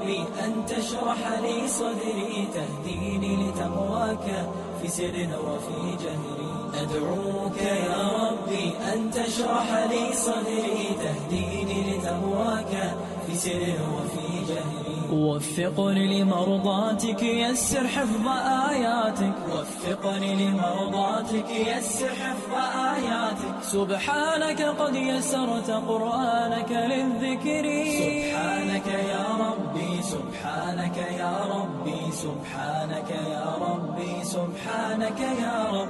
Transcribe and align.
ربي 0.00 0.24
أن 0.44 0.66
تشرح 0.66 1.18
لي 1.42 1.68
صدري 1.68 2.48
تهديني 2.54 3.36
لتقواك 3.36 4.48
في 4.82 4.88
سر 4.88 5.28
وفي 5.46 6.04
جهري. 6.04 6.50
أدعوك 6.74 7.58
يا 7.62 8.08
ربي 8.22 8.72
أن 8.92 9.10
تشرح 9.10 9.68
لي 9.90 10.16
صدري 10.16 10.88
تهديني 11.02 11.96
لتقواك 11.96 12.94
في 13.26 13.34
سر 13.34 13.62
وفي 13.94 14.44
جهري. 14.48 15.00
وفقني 15.12 16.22
لمرضاتك 16.22 17.22
يسر 17.22 17.88
حفظ 17.88 18.26
آياتك. 18.70 19.34
وفقني 19.52 20.34
لمرضاتك 20.34 21.50
يسر 21.50 22.08
حفظ 22.08 22.52
آياتك. 22.94 23.62
سبحانك 23.62 24.62
قد 24.62 24.94
يسرت 24.94 25.70
قرآنك 25.70 26.70
للذكر. 26.70 27.66
سبحانك 28.70 28.86
يا 28.86 29.26
ربي 29.40 30.02
سبحانك 30.02 30.96
يا 31.18 31.34
ربي 31.54 32.12
سبحانك 32.12 33.10
يا 33.10 33.46
ربي 33.66 34.24
سبحانك 34.24 35.20
يا 35.20 35.58
رب. 35.72 35.88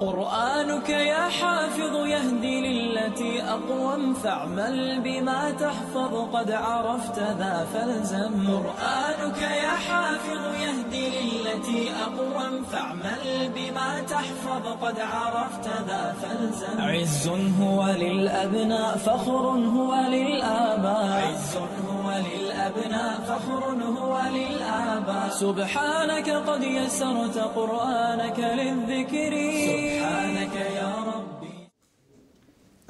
قرآنك 0.00 0.88
يا 0.88 1.28
حافظ 1.28 1.94
يهدي 2.06 2.56
للتي 2.60 3.42
أقوم 3.42 4.14
فاعمل 4.14 5.00
بما 5.04 5.50
تحفظ 5.50 6.14
قد 6.34 6.50
عرفت 6.50 7.18
ذا 7.18 7.66
فالزم. 7.74 8.34
قرآنك 8.48 9.40
يا 9.42 9.74
حافظ 9.86 10.42
يهدي 10.64 11.06
للتي 11.20 11.90
أقوم 12.06 12.62
فاعمل 12.72 13.50
بما 13.56 14.00
تحفظ 14.00 14.64
قد 14.82 14.98
عرفت 15.00 15.66
ذا 15.88 16.14
فالزم. 16.22 16.80
عز 16.80 17.28
هو 17.60 17.86
للأبناء 17.86 18.96
فخر 18.96 19.44
هو 19.76 19.94
للآباء. 20.08 21.22
عز 21.28 21.56
هو 21.56 21.93
للأبناء 22.10 23.14
فخر 23.28 23.62
هو 23.98 24.14
للآباء. 24.38 25.28
سبحانك 25.28 26.28
قد 26.48 26.62
يسرت 26.62 27.36
قرآنك 27.38 28.38
للذكر. 28.38 29.32
سبحانك 29.68 30.56
يا 30.80 30.92
ربي. 31.12 31.54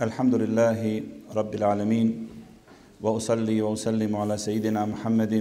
الحمد 0.00 0.34
لله 0.34 1.02
رب 1.34 1.52
العالمين 1.54 2.08
وأصلي 3.00 3.62
وأسلم 3.62 4.16
على 4.16 4.36
سيدنا 4.36 4.84
محمد 4.84 5.34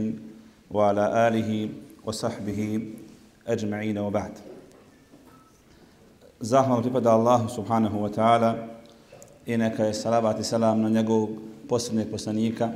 وعلى 0.72 1.04
آله 1.28 1.70
وصحبه 2.06 2.60
أجمعين 3.48 3.98
وبعد. 3.98 4.34
Zahvala 6.44 6.84
pripada 6.84 7.16
Allahu 7.16 7.48
subhanahu 7.48 8.04
wa 8.04 8.12
ta'ala 8.12 8.68
i 9.48 9.56
neka 9.56 9.88
je 9.88 9.94
salavat 9.96 10.40
i 10.40 10.44
salam 10.44 10.82
na 10.84 10.90
njegovog 10.90 11.30
posljednjeg 11.70 12.12
poslanika, 12.12 12.72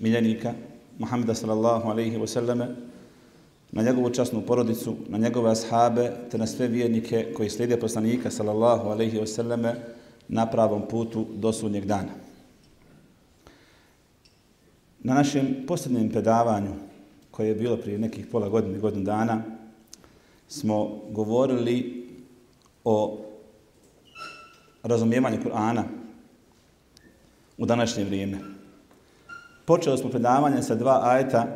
miljenika, 0.00 0.52
Muhammeda 0.98 1.34
sallallahu 1.34 1.90
alaihi 1.90 2.16
wa 2.16 2.26
sallame, 2.26 2.66
na 3.72 3.82
njegovu 3.82 4.10
časnu 4.10 4.42
porodicu, 4.46 4.96
na 5.08 5.18
njegove 5.18 5.50
ashabe, 5.50 6.12
te 6.30 6.38
na 6.38 6.46
sve 6.46 6.68
vjernike 6.68 7.32
koji 7.36 7.50
slijede 7.50 7.80
poslanika 7.80 8.30
sallallahu 8.30 8.88
alaihi 8.88 9.18
wa 9.18 9.26
sallame 9.26 9.74
na 10.28 10.46
pravom 10.46 10.82
putu 10.88 11.26
do 11.34 11.52
sudnjeg 11.52 11.84
dana. 11.84 12.12
Na 15.02 15.14
našem 15.14 15.64
posljednjem 15.66 16.10
predavanju, 16.10 16.72
koje 17.30 17.48
je 17.48 17.54
bilo 17.54 17.76
prije 17.76 17.98
nekih 17.98 18.26
pola 18.26 18.48
godine, 18.48 18.78
godinu 18.78 19.04
dana, 19.04 19.42
smo 20.48 21.00
govorili 21.10 22.06
o 22.84 23.24
razumijevanju 24.82 25.38
Kur'ana 25.44 25.82
u 27.58 27.66
današnje 27.66 28.04
vrijeme. 28.04 28.59
Počeli 29.70 29.98
smo 29.98 30.10
predavanje 30.10 30.62
sa 30.66 30.74
dva 30.74 30.98
ajeta, 31.14 31.46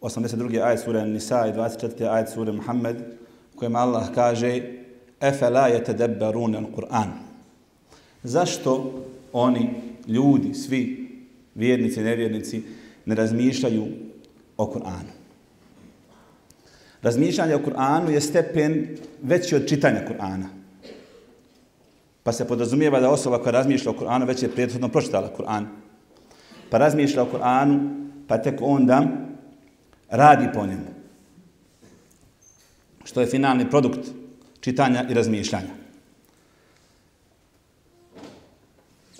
82. 0.00 0.62
ajet 0.66 0.80
sure 0.80 1.04
Nisa 1.06 1.46
i 1.46 1.52
24. 1.52 2.10
ajet 2.10 2.28
sure 2.28 2.52
Muhammed, 2.52 2.96
u 3.54 3.58
kojem 3.58 3.76
Allah 3.76 4.08
kaže 4.14 4.62
Efela 5.20 5.68
je 5.68 5.84
tedebbarun 5.84 6.56
al-Qur'an. 6.58 7.12
Zašto 8.22 9.04
oni, 9.32 9.70
ljudi, 10.08 10.54
svi, 10.54 11.08
vjernici 11.54 12.00
i 12.00 12.04
nevjernici, 12.04 12.62
ne 13.06 13.14
razmišljaju 13.14 13.86
o 14.56 14.66
Kur'anu? 14.66 15.14
Razmišljanje 17.02 17.54
o 17.54 17.62
Kur'anu 17.62 18.10
je 18.10 18.20
stepen 18.20 18.98
veći 19.22 19.56
od 19.56 19.68
čitanja 19.68 20.02
Kur'ana. 20.08 20.50
Pa 22.22 22.32
se 22.32 22.48
podrazumijeva 22.48 23.00
da 23.00 23.10
osoba 23.10 23.38
koja 23.38 23.52
razmišlja 23.52 23.90
o 23.90 23.94
Kur'anu 23.94 24.26
već 24.26 24.42
je 24.42 24.50
prethodno 24.50 24.88
pročitala 24.88 25.30
Kur'an. 25.38 25.66
Pa 26.72 26.78
razmišlja 26.78 27.22
o 27.22 27.26
Kur'anu, 27.26 27.80
pa 28.28 28.38
tek 28.38 28.60
onda 28.62 29.06
radi 30.10 30.48
po 30.54 30.66
njemu. 30.66 30.88
Što 33.04 33.20
je 33.20 33.26
finalni 33.26 33.70
produkt 33.70 34.08
čitanja 34.60 35.04
i 35.10 35.14
razmišljanja. 35.14 35.74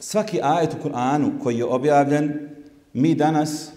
Svaki 0.01 0.41
ajet 0.43 0.75
u 0.75 0.89
Kur'anu 0.89 1.31
koji 1.43 1.59
je 1.59 1.65
objavljen, 1.65 2.49
mi 2.93 3.15
danas 3.15 3.71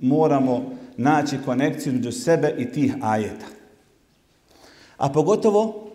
moramo 0.00 0.72
naći 0.96 1.38
konekciju 1.44 1.92
među 1.92 2.12
sebe 2.12 2.54
i 2.58 2.72
tih 2.72 2.94
ajeta. 3.02 3.46
A 4.96 5.08
pogotovo 5.08 5.90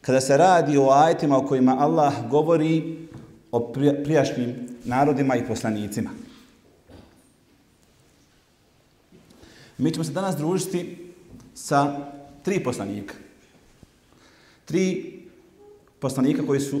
kada 0.00 0.20
se 0.20 0.36
radi 0.36 0.78
o 0.78 0.90
ajetima 0.90 1.38
o 1.38 1.46
kojima 1.46 1.76
Allah 1.78 2.14
govori 2.30 2.98
o 3.52 3.72
prijašnjim 4.04 4.54
narodima 4.84 5.36
i 5.36 5.46
poslanicima. 5.46 6.23
Mi 9.78 9.90
ćemo 9.90 10.04
se 10.04 10.12
danas 10.12 10.36
družiti 10.36 11.12
sa 11.54 11.96
tri 12.42 12.64
poslanika. 12.64 13.14
Tri 14.64 15.12
poslanika 15.98 16.46
koji 16.46 16.60
su 16.60 16.80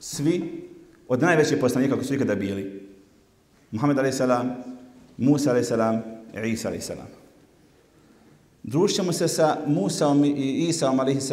svi 0.00 0.62
od 1.08 1.22
najvećih 1.22 1.58
poslanika 1.60 1.94
koji 1.94 2.06
su 2.06 2.14
ikada 2.14 2.34
bili. 2.34 2.88
Muhammed 3.70 3.98
a.s. 3.98 4.20
Musa 5.16 5.52
a.s. 5.52 5.70
i 6.44 6.50
Isa 6.50 6.68
a.s. 6.68 6.90
Družit 8.62 8.96
ćemo 8.96 9.12
se 9.12 9.28
sa 9.28 9.58
Musaom 9.66 10.24
i 10.24 10.66
Isaom 10.68 11.00
a.s. 11.00 11.32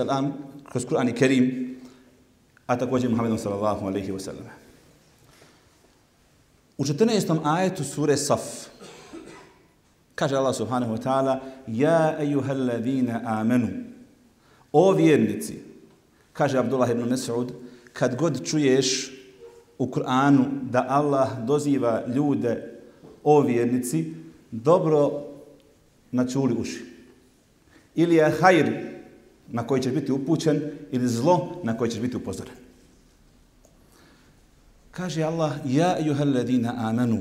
kroz 0.71 0.85
Kur'an 0.85 1.09
i 1.09 1.13
Kerim, 1.13 1.75
a 2.65 2.77
također 2.77 3.09
Muhammedom 3.09 3.37
sallallahu 3.37 3.85
alaihi 3.85 4.11
wa 4.11 4.19
sallam. 4.19 4.45
U 6.77 6.83
14. 6.83 7.39
ajetu 7.43 7.83
sure 7.83 8.17
Saf, 8.17 8.41
kaže 10.19 10.35
Allah 10.35 10.51
subhanahu 10.51 10.99
wa 10.99 11.01
ta'ala, 11.01 11.33
Ja 11.67 12.19
ejuhel 12.19 12.67
ladina 12.67 13.23
amenu, 13.23 13.87
o 14.71 14.91
vjernici, 14.91 15.63
kaže 16.33 16.59
Abdullah 16.59 16.91
ibn 16.91 17.07
Mas'ud, 17.07 17.55
kad 17.93 18.19
god 18.19 18.43
čuješ 18.43 19.15
u 19.79 19.87
Kur'anu 19.87 20.67
da 20.67 20.85
Allah 20.89 21.39
doziva 21.47 22.03
ljude 22.15 22.79
o 23.23 23.41
vjernici, 23.41 24.13
dobro 24.51 25.23
načuli 26.11 26.53
uši. 26.53 26.83
Ili 27.95 28.15
je 28.15 28.35
hajr 28.41 28.67
na 29.47 29.67
koji 29.67 29.81
ćeš 29.81 29.93
biti 29.93 30.11
upućen, 30.11 30.61
ili 30.91 31.07
zlo 31.07 31.61
na 31.63 31.77
koji 31.77 31.91
ćeš 31.91 31.99
biti 31.99 32.17
upozoren. 32.17 32.53
Kaže 34.91 35.23
Allah, 35.23 35.51
Ja 35.65 35.95
ejuhel 35.99 36.33
ladina 36.33 36.73
amenu, 36.77 37.19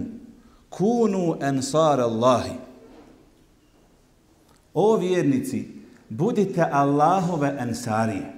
kunu 0.69 1.37
ansar 1.41 2.01
Allahi, 2.01 2.68
O 4.75 4.97
vjernici, 4.97 5.69
budite 6.09 6.69
Allahove 6.73 7.57
ansarije. 7.61 8.33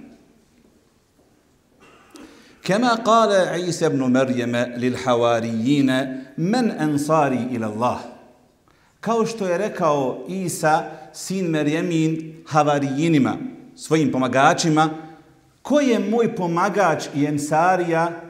Kama 2.67 2.97
kala 3.05 3.57
Isa 3.57 3.87
ibn 3.87 4.13
Marjama 4.13 4.67
lil 4.77 4.97
havarijine 5.05 6.25
men 6.37 6.73
ansari 6.79 7.39
ila 7.51 7.67
Allah. 7.67 7.99
Kao 9.01 9.27
što 9.27 9.47
je 9.47 9.59
rekao 9.59 10.25
Isa, 10.29 10.91
sin 11.13 11.47
Marjamin, 11.47 12.43
havarijinima, 12.47 13.37
svojim 13.77 14.13
pomagačima, 14.13 14.91
ko 15.63 15.81
je 15.81 15.99
moj 15.99 16.37
pomagač 16.37 17.07
i 17.15 17.27
ansarija 17.27 18.21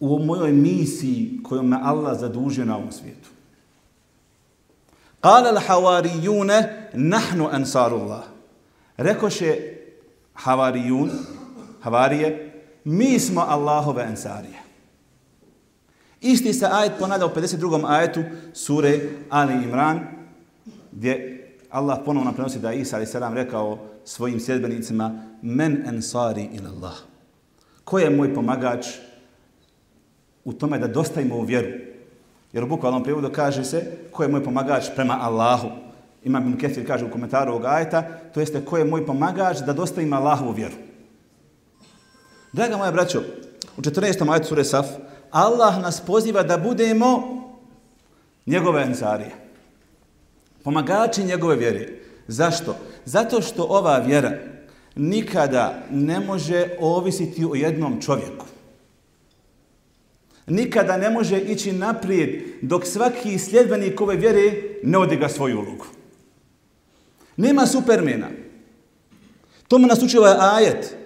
u 0.00 0.18
mojoj 0.18 0.52
misiji 0.52 1.40
kojom 1.42 1.68
me 1.68 1.78
Allah 1.82 2.20
zadužio 2.20 2.64
na 2.64 2.76
ovom 2.76 2.92
svijetu? 2.92 3.31
Kale 5.22 5.52
l-havarijune, 5.52 6.88
nahnu 6.92 7.48
ansarullah. 7.52 8.22
Rekoše 8.96 9.56
havarijun, 10.34 11.10
havarije, 11.80 12.52
mi 12.84 13.18
smo 13.18 13.40
Allahove 13.40 14.02
ansarije. 14.02 14.58
Isti 16.20 16.52
se 16.52 16.66
ajet 16.72 16.92
ponada 16.98 17.26
u 17.26 17.28
52. 17.28 17.84
ajetu 17.86 18.22
sure 18.52 19.00
Ali 19.30 19.64
Imran, 19.64 20.00
gdje 20.92 21.38
Allah 21.70 21.98
ponovno 22.04 22.32
prenosi 22.32 22.58
da 22.58 22.70
je 22.70 22.80
Isa 22.80 22.96
a.s. 22.96 23.14
rekao 23.34 23.78
svojim 24.04 24.40
sljedbenicima 24.40 25.24
men 25.42 25.84
ansari 25.88 26.48
ila 26.52 26.70
Allah. 26.70 26.94
Ko 27.84 27.98
je 27.98 28.10
moj 28.10 28.34
pomagač 28.34 28.86
u 30.44 30.52
tome 30.52 30.78
da 30.78 30.86
dostajimo 30.86 31.36
u 31.36 31.42
vjeru? 31.42 31.91
Jer 32.52 32.64
u 32.64 32.66
bukvalnom 32.66 33.02
prijevodu 33.02 33.30
kaže 33.32 33.64
se 33.64 33.98
ko 34.12 34.22
je 34.22 34.28
moj 34.28 34.44
pomagač 34.44 34.84
prema 34.94 35.18
Allahu. 35.20 35.68
Imam 36.24 36.48
Ibn 36.48 36.58
Ketir 36.58 36.86
kaže 36.86 37.04
u 37.04 37.10
komentaru 37.10 37.50
ovog 37.50 37.64
ajeta, 37.64 38.02
to 38.34 38.40
jeste 38.40 38.64
ko 38.64 38.78
je 38.78 38.84
moj 38.84 39.06
pomagač 39.06 39.58
da 39.58 39.72
dostavim 39.72 40.12
Allahovu 40.12 40.52
vjeru. 40.52 40.74
Draga 42.52 42.76
moja 42.76 42.92
braćo, 42.92 43.22
u 43.76 43.80
14. 43.80 44.32
ajetu 44.32 44.48
sure 44.48 44.64
Saf, 44.64 44.86
Allah 45.30 45.82
nas 45.82 46.00
poziva 46.00 46.42
da 46.42 46.58
budemo 46.58 47.42
njegove 48.46 48.82
enzarije. 48.82 49.30
Pomagači 50.64 51.24
njegove 51.24 51.56
vjere. 51.56 51.88
Zašto? 52.28 52.76
Zato 53.04 53.42
što 53.42 53.64
ova 53.64 53.98
vjera 53.98 54.32
nikada 54.96 55.82
ne 55.90 56.20
može 56.20 56.68
ovisiti 56.80 57.44
o 57.44 57.54
jednom 57.54 58.00
čovjeku. 58.00 58.46
Nikada 60.46 60.96
ne 60.96 61.10
može 61.10 61.38
ići 61.38 61.72
naprijed 61.72 62.42
dok 62.62 62.86
svaki 62.86 63.38
sljedbenik 63.38 64.00
ove 64.00 64.16
vjere 64.16 64.52
ne 64.82 64.98
odiga 64.98 65.28
svoju 65.28 65.58
ulogu. 65.58 65.86
Nema 67.36 67.66
supermena. 67.66 68.28
To 69.68 69.78
mu 69.78 69.86
nas 69.86 70.02
uči 70.02 70.18
ajet. 70.38 70.96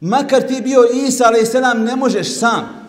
Makar 0.00 0.42
ti 0.42 0.60
bio 0.64 0.80
Isa, 1.06 1.24
ali 1.26 1.46
selam, 1.46 1.82
ne 1.82 1.96
možeš 1.96 2.38
sam. 2.38 2.86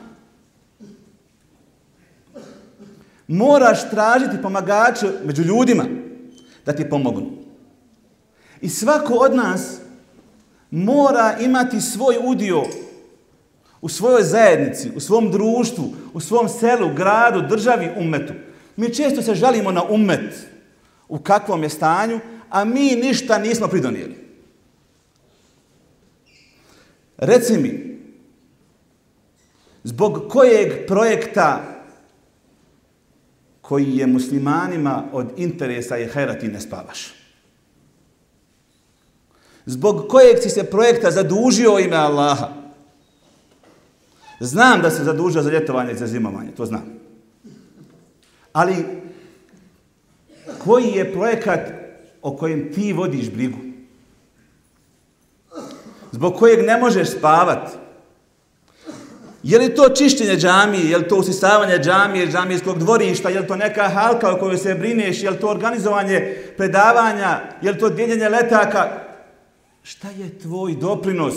Moraš 3.28 3.90
tražiti 3.90 4.42
pomagače 4.42 5.08
među 5.26 5.44
ljudima 5.44 5.86
da 6.66 6.74
ti 6.74 6.90
pomognu. 6.90 7.32
I 8.62 8.70
svako 8.70 9.14
od 9.14 9.36
nas 9.36 9.78
mora 10.72 11.38
imati 11.42 11.82
svoj 11.82 12.16
udio 12.24 12.64
u 13.82 13.90
svojoj 13.90 14.24
zajednici, 14.24 14.92
u 14.96 15.00
svom 15.00 15.32
društvu, 15.32 15.94
u 16.14 16.20
svom 16.20 16.50
selu, 16.50 16.94
gradu, 16.96 17.42
državi, 17.42 17.90
umetu. 17.98 18.34
Mi 18.76 18.94
često 18.94 19.22
se 19.22 19.36
žalimo 19.36 19.72
na 19.72 19.84
umet 19.84 20.48
u 21.08 21.20
kakvom 21.20 21.64
je 21.64 21.70
stanju, 21.70 22.20
a 22.50 22.66
mi 22.66 22.96
ništa 22.96 23.38
nismo 23.38 23.68
pridonijeli. 23.68 24.16
Reci 27.18 27.58
mi, 27.58 28.00
zbog 29.84 30.26
kojeg 30.30 30.88
projekta 30.88 31.64
koji 33.62 33.98
je 33.98 34.08
muslimanima 34.08 35.04
od 35.12 35.28
interesa 35.38 35.96
je 35.96 36.08
hajra 36.08 36.40
ti 36.40 36.48
ne 36.48 36.62
spavaš? 36.62 37.14
Zbog 39.66 40.08
kojeg 40.10 40.38
si 40.42 40.50
se 40.50 40.64
projekta 40.64 41.12
zadužio 41.12 41.80
ime 41.80 41.96
Allaha? 41.96 42.57
Znam 44.40 44.82
da 44.82 44.92
se 44.92 45.04
zadužio 45.04 45.42
za 45.42 45.52
ljetovanje 45.52 45.92
i 45.92 45.98
za 45.98 46.08
zimovanje, 46.08 46.52
to 46.52 46.66
znam. 46.66 46.84
Ali 48.54 48.86
koji 50.64 50.88
je 50.88 51.14
projekat 51.14 51.60
o 52.22 52.38
kojem 52.38 52.74
ti 52.74 52.94
vodiš 52.94 53.30
brigu? 53.30 53.58
Zbog 56.12 56.36
kojeg 56.36 56.66
ne 56.66 56.78
možeš 56.78 57.10
spavati? 57.10 57.72
Je 59.44 59.60
li 59.60 59.76
to 59.76 59.90
čišćenje 59.90 60.36
džamije, 60.36 60.90
je 60.90 60.98
li 60.98 61.08
to 61.08 61.16
usistavanje 61.16 61.80
džamije, 61.80 62.28
džamijskog 62.28 62.80
dvorišta, 62.80 63.30
je 63.30 63.40
li 63.40 63.48
to 63.48 63.56
neka 63.56 63.90
halka 63.90 64.32
o 64.32 64.38
kojoj 64.40 64.58
se 64.58 64.76
brineš, 64.76 65.24
je 65.24 65.30
li 65.30 65.40
to 65.40 65.48
organizovanje 65.50 66.38
predavanja, 66.58 67.40
je 67.62 67.72
li 67.72 67.78
to 67.78 67.90
dijeljenje 67.90 68.30
letaka? 68.30 68.90
Šta 69.84 70.08
je 70.10 70.40
tvoj 70.40 70.76
doprinos? 70.76 71.36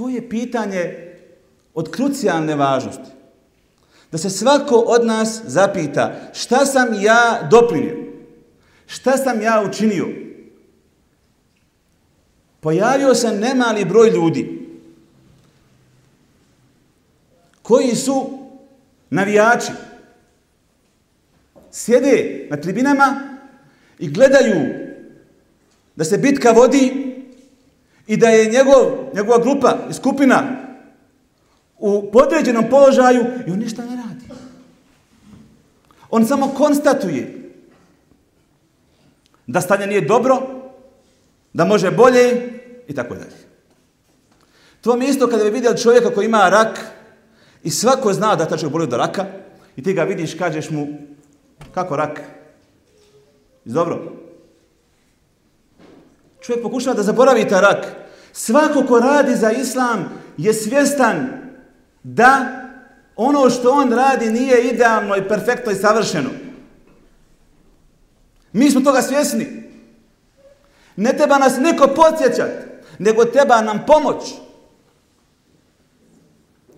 To 0.00 0.08
je 0.08 0.28
pitanje 0.28 1.12
od 1.74 1.90
krucijalne 1.90 2.54
važnosti. 2.56 3.10
Da 4.12 4.18
se 4.18 4.30
svako 4.30 4.74
od 4.74 5.06
nas 5.06 5.42
zapita 5.46 6.20
šta 6.32 6.66
sam 6.66 7.02
ja 7.02 7.48
doprinio? 7.50 7.96
Šta 8.86 9.16
sam 9.16 9.42
ja 9.42 9.64
učinio? 9.68 10.08
Pojavio 12.60 13.14
se 13.14 13.32
nemali 13.32 13.84
broj 13.84 14.10
ljudi 14.10 14.68
koji 17.62 17.94
su 17.94 18.38
navijači. 19.10 19.72
Sjede 21.70 22.46
na 22.50 22.56
tribinama 22.56 23.38
i 23.98 24.10
gledaju 24.10 24.74
da 25.96 26.04
se 26.04 26.18
bitka 26.18 26.50
vodi 26.50 27.09
i 28.10 28.16
da 28.16 28.28
je 28.28 28.50
njegov, 28.50 29.14
njegova 29.14 29.38
grupa 29.38 29.76
i 29.90 29.92
skupina 29.92 30.42
u 31.78 32.10
podređenom 32.12 32.64
položaju 32.70 33.24
i 33.46 33.50
on 33.50 33.58
ništa 33.58 33.84
ne 33.84 33.96
radi. 33.96 34.24
On 36.10 36.26
samo 36.26 36.48
konstatuje 36.48 37.52
da 39.46 39.60
stanje 39.60 39.86
nije 39.86 40.00
dobro, 40.00 40.38
da 41.52 41.64
može 41.64 41.90
bolje 41.90 42.50
i 42.88 42.94
tako 42.94 43.14
dalje. 43.14 43.38
To 44.80 44.90
vam 44.90 45.02
je 45.02 45.08
isto 45.08 45.28
kada 45.28 45.44
bi 45.44 45.50
vidjeli 45.50 45.78
čovjeka 45.78 46.14
koji 46.14 46.26
ima 46.26 46.48
rak 46.48 46.80
i 47.62 47.70
svako 47.70 48.12
zna 48.12 48.36
da 48.36 48.46
ta 48.46 48.56
čovjek 48.56 48.72
boli 48.72 48.84
od 48.84 48.92
raka 48.92 49.26
i 49.76 49.82
ti 49.82 49.92
ga 49.92 50.02
vidiš, 50.02 50.34
kažeš 50.34 50.70
mu 50.70 50.86
kako 51.74 51.96
rak? 51.96 52.20
Dobro. 53.64 54.12
Čovjek 56.40 56.62
pokušava 56.62 56.96
da 56.96 57.02
zaboravi 57.02 57.48
ta 57.48 57.60
rak. 57.60 57.99
Svako 58.32 58.84
ko 58.88 58.98
radi 58.98 59.36
za 59.36 59.50
islam 59.50 60.22
je 60.36 60.54
svjestan 60.54 61.28
da 62.02 62.46
ono 63.16 63.50
što 63.50 63.70
on 63.70 63.92
radi 63.92 64.30
nije 64.30 64.68
idealno 64.68 65.16
i 65.16 65.28
perfektno 65.28 65.72
i 65.72 65.74
savršeno. 65.74 66.30
Mi 68.52 68.70
smo 68.70 68.80
toga 68.80 69.02
svjesni. 69.02 69.70
Ne 70.96 71.12
treba 71.16 71.38
nas 71.38 71.56
neko 71.58 71.88
podsjećati, 71.96 72.66
nego 72.98 73.24
treba 73.24 73.60
nam 73.60 73.84
pomoć. 73.86 74.34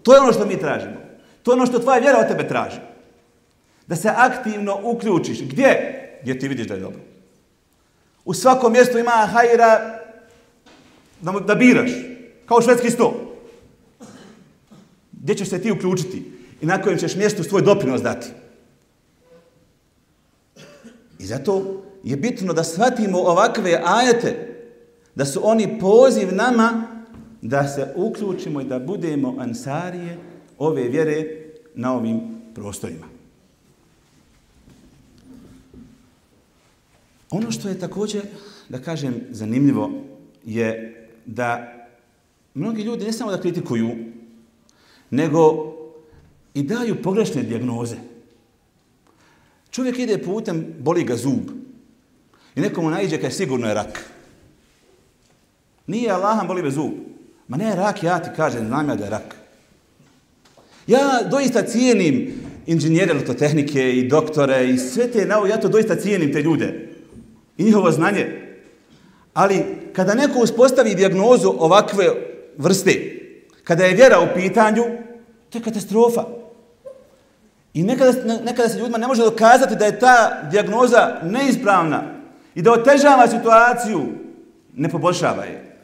To 0.02 0.14
je 0.14 0.20
ono 0.20 0.32
što 0.32 0.46
mi 0.46 0.60
tražimo. 0.60 0.96
To 1.43 1.50
je 1.50 1.56
ono 1.56 1.66
što 1.66 1.78
tvoja 1.78 1.98
vjera 1.98 2.19
od 2.19 2.28
tebe 2.28 2.48
traži. 2.48 2.81
Da 3.87 3.96
se 3.96 4.12
aktivno 4.16 4.81
uključiš. 4.82 5.43
Gdje? 5.43 5.98
Gdje 6.22 6.38
ti 6.38 6.48
vidiš 6.48 6.66
da 6.66 6.75
je 6.75 6.81
dobro. 6.81 7.00
U 8.25 8.34
svakom 8.34 8.72
mjestu 8.72 8.98
ima 8.98 9.28
hajra 9.32 10.01
da, 11.22 11.32
da 11.32 11.54
biraš. 11.54 11.90
Kao 12.46 12.62
švedski 12.62 12.90
sto. 12.90 13.38
Gdje 15.12 15.34
ćeš 15.34 15.48
se 15.48 15.62
ti 15.62 15.70
uključiti 15.70 16.32
i 16.60 16.66
na 16.66 16.82
kojem 16.82 16.98
ćeš 16.98 17.16
mjestu 17.16 17.43
svoj 17.43 17.62
doprinos 17.62 18.02
dati. 18.02 18.29
I 21.19 21.26
zato 21.26 21.82
je 22.05 22.17
bitno 22.17 22.52
da 22.52 22.64
shvatimo 22.64 23.19
ovakve 23.19 23.82
ajete, 23.84 24.48
da 25.14 25.24
su 25.24 25.41
oni 25.43 25.79
poziv 25.81 26.34
nama 26.34 26.88
da 27.43 27.69
se 27.69 27.93
uključimo 27.96 28.60
i 28.60 28.64
da 28.64 28.79
budemo 28.79 29.36
ansarije 29.38 30.19
ove 30.58 30.88
vjere 30.88 31.26
na 31.74 31.94
ovim 31.94 32.20
prostorima. 32.55 33.06
Ono 37.31 37.50
što 37.50 37.69
je 37.69 37.79
također, 37.79 38.22
da 38.69 38.79
kažem, 38.79 39.14
zanimljivo 39.31 39.91
je 40.44 40.92
da 41.26 41.72
mnogi 42.55 42.82
ljudi 42.82 43.05
ne 43.05 43.12
samo 43.12 43.31
da 43.31 43.41
kritikuju, 43.41 43.91
nego 45.10 45.72
i 46.55 46.62
daju 46.62 47.02
pogrešne 47.02 47.43
dijagnoze. 47.43 47.96
Čovjek 49.70 49.98
ide 49.98 50.19
putem, 50.19 50.67
boli 50.79 51.05
ga 51.05 51.17
zub. 51.17 51.50
I 52.55 52.60
nekomu 52.60 52.91
najđe 52.91 53.20
kaj 53.20 53.31
sigurno 53.31 53.69
je 53.69 53.74
rak. 53.74 54.10
Nije 55.86 56.10
Allaham 56.10 56.46
boli 56.46 56.62
me 56.62 56.70
zub. 56.70 56.93
Ma 57.48 57.56
ne 57.56 57.74
rak, 57.76 58.02
ja 58.02 58.19
ti 58.19 58.31
kažem, 58.36 58.67
znam 58.67 58.88
ja 58.88 58.94
da 58.94 59.05
je 59.05 59.10
rak. 59.10 59.36
Ja 60.86 61.22
doista 61.31 61.62
cijenim 61.62 62.34
inženjere 62.67 63.10
elektrotehnike 63.10 63.93
i 63.93 64.08
doktore 64.08 64.69
i 64.69 64.79
sve 64.79 65.10
te 65.10 65.26
nauke, 65.26 65.50
ja 65.50 65.60
to 65.60 65.69
doista 65.69 65.96
cijenim 65.96 66.32
te 66.32 66.43
ljude. 66.43 66.88
I 67.58 67.64
njihovo 67.64 67.91
znanje. 67.91 68.42
Ali 69.34 69.65
kada 69.93 70.15
neko 70.15 70.39
uspostavi 70.39 70.94
dijagnozu 70.94 71.55
ovakve 71.58 72.06
vrste, 72.56 73.19
kada 73.65 73.84
je 73.84 73.94
vjera 73.94 74.20
u 74.20 74.34
pitanju, 74.34 74.82
to 75.51 75.58
je 75.58 75.62
katastrofa. 75.62 76.24
I 77.74 77.82
nekada, 77.82 78.12
nekada 78.44 78.69
se 78.69 78.79
ljudima 78.79 78.98
ne 78.98 79.06
može 79.06 79.22
dokazati 79.22 79.77
da 79.77 79.84
je 79.84 79.98
ta 79.98 80.43
dijagnoza 80.51 81.19
neispravna 81.22 82.03
i 82.55 82.62
da 82.62 82.72
otežava 82.72 83.29
situaciju, 83.29 84.08
ne 84.74 84.89
poboljšava 84.89 85.44
je. 85.44 85.77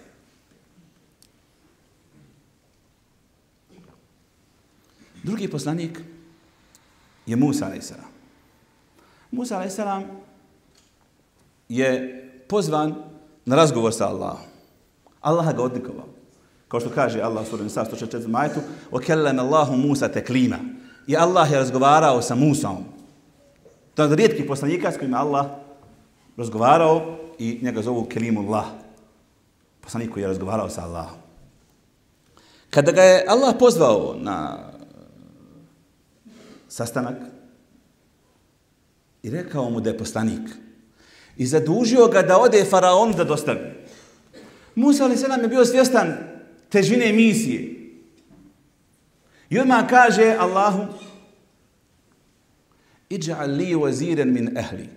Drugi 5.22 5.48
poslanik 5.48 6.00
je 7.26 7.36
Musa 7.36 7.66
a.s. 7.66 7.92
Musa 9.30 9.58
a.s. 9.58 9.78
je 11.68 12.24
pozvan 12.48 13.07
na 13.47 13.55
razgovor 13.55 13.93
sa 13.93 14.07
Allahom. 14.07 14.47
Allah 15.21 15.55
ga 15.55 15.63
odlikovao. 15.63 16.07
Kao 16.67 16.79
što 16.79 16.89
kaže 16.89 17.21
Allah 17.21 17.47
sura 17.47 17.63
Nisa 17.63 17.85
144 17.85 18.27
majtu, 18.27 18.59
وَكَلَّمَ 18.91 19.39
اللَّهُ 19.39 19.75
مُوسَ 19.75 20.03
تَكْلِيمًا 20.03 20.59
I 21.07 21.15
Allah 21.17 21.51
je 21.51 21.57
razgovarao 21.57 22.21
sa 22.21 22.35
Musom. 22.35 22.77
To 23.95 24.01
je 24.01 24.07
od 24.07 24.13
rijetkih 24.13 24.45
poslanika 24.47 24.91
s 24.91 24.97
kojima 24.97 25.17
Allah 25.17 25.45
razgovarao 26.37 27.17
i 27.39 27.59
njega 27.61 27.81
zovu 27.81 28.05
Kelimullah. 28.05 28.65
Poslanik 29.81 30.11
koji 30.11 30.23
je 30.23 30.27
razgovarao 30.27 30.69
sa 30.69 30.83
Allahom. 30.83 31.17
Kada 32.69 32.91
ga 32.91 33.01
je 33.01 33.25
Allah 33.27 33.55
pozvao 33.59 34.15
na 34.17 34.57
sastanak 36.67 37.15
i 39.23 39.29
rekao 39.29 39.69
mu 39.69 39.79
da 39.79 39.89
je 39.89 39.97
poslanik 39.97 40.49
i 41.38 41.46
zadužio 41.46 42.06
ga 42.06 42.22
da 42.22 42.38
ode 42.38 42.64
faraon 42.64 43.12
da 43.12 43.24
dostavi. 43.24 43.60
Musa 44.74 45.04
ali 45.04 45.16
se 45.16 45.28
nam 45.28 45.40
je 45.42 45.48
bio 45.48 45.64
svjestan 45.64 46.14
težine 46.68 47.12
misije. 47.12 47.74
I 49.50 49.58
odmah 49.58 49.88
kaže 49.88 50.36
Allahu 50.38 50.86
Iđa'al 53.10 53.56
li 53.56 53.74
waziren 53.74 54.32
min 54.32 54.56
ehli. 54.56 54.88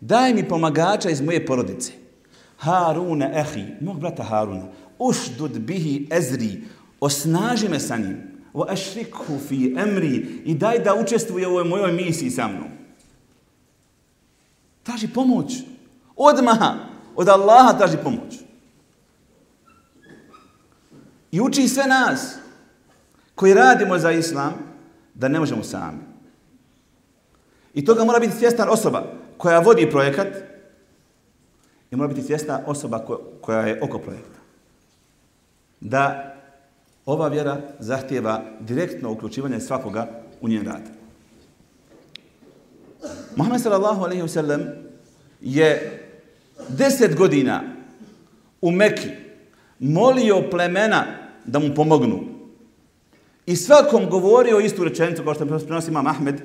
Daj 0.00 0.34
mi 0.34 0.48
pomagača 0.48 1.10
iz 1.10 1.20
moje 1.20 1.46
porodice. 1.46 1.92
Haruna 2.56 3.30
ehi, 3.40 3.64
mog 3.80 4.00
brata 4.00 4.22
Haruna. 4.22 4.66
Ušdud 4.98 5.58
bihi 5.58 6.06
ezri. 6.10 6.62
Osnaži 7.00 7.68
me 7.68 7.80
sa 7.80 7.96
njim. 7.96 8.16
Wa 8.54 8.72
ašrikhu 8.72 9.38
fi 9.48 9.74
emri. 9.78 10.42
I 10.44 10.54
daj 10.54 10.78
da 10.78 10.94
učestvuje 10.94 11.46
u 11.46 11.50
ovoj 11.50 11.64
mojoj 11.64 11.92
misiji 11.92 12.30
sa 12.30 12.48
mnom. 12.48 12.77
Traži 14.88 15.08
pomoć. 15.08 15.52
Odmah. 16.16 16.58
Od 17.16 17.28
Allaha 17.28 17.78
traži 17.78 17.96
pomoć. 18.04 18.40
I 21.30 21.40
uči 21.40 21.68
sve 21.68 21.84
nas 21.86 22.36
koji 23.34 23.54
radimo 23.54 23.98
za 23.98 24.12
islam 24.12 24.54
da 25.14 25.28
ne 25.28 25.38
možemo 25.38 25.64
sami. 25.64 25.98
I 27.74 27.84
toga 27.84 28.04
mora 28.04 28.18
biti 28.18 28.36
svjestan 28.36 28.68
osoba 28.70 29.02
koja 29.36 29.58
vodi 29.58 29.90
projekat 29.90 30.28
i 31.90 31.96
mora 31.96 32.08
biti 32.08 32.22
svjesna 32.22 32.60
osoba 32.66 33.04
koja 33.40 33.60
je 33.60 33.82
oko 33.82 33.98
projekta. 33.98 34.38
Da 35.80 36.34
ova 37.06 37.28
vjera 37.28 37.60
zahtjeva 37.78 38.42
direktno 38.60 39.12
uključivanje 39.12 39.60
svakoga 39.60 40.06
u 40.40 40.48
njen 40.48 40.66
rad. 40.66 40.97
Muhammed 43.36 43.60
sallallahu 43.60 44.04
alaihi 44.04 44.22
wa 44.22 44.28
sallam 44.28 44.62
je 45.40 46.00
deset 46.68 47.16
godina 47.16 47.62
u 48.60 48.70
Mekki 48.70 49.08
molio 49.78 50.50
plemena 50.50 51.04
da 51.44 51.58
mu 51.58 51.74
pomognu. 51.74 52.20
I 53.46 53.56
svakom 53.56 54.10
govorio 54.10 54.60
istu 54.60 54.84
rečenicu, 54.84 55.24
kao 55.24 55.34
što 55.34 55.44
je 55.44 55.48
prenosi 55.66 55.90
imam 55.90 56.06
Ahmed, 56.06 56.34
e, 56.34 56.40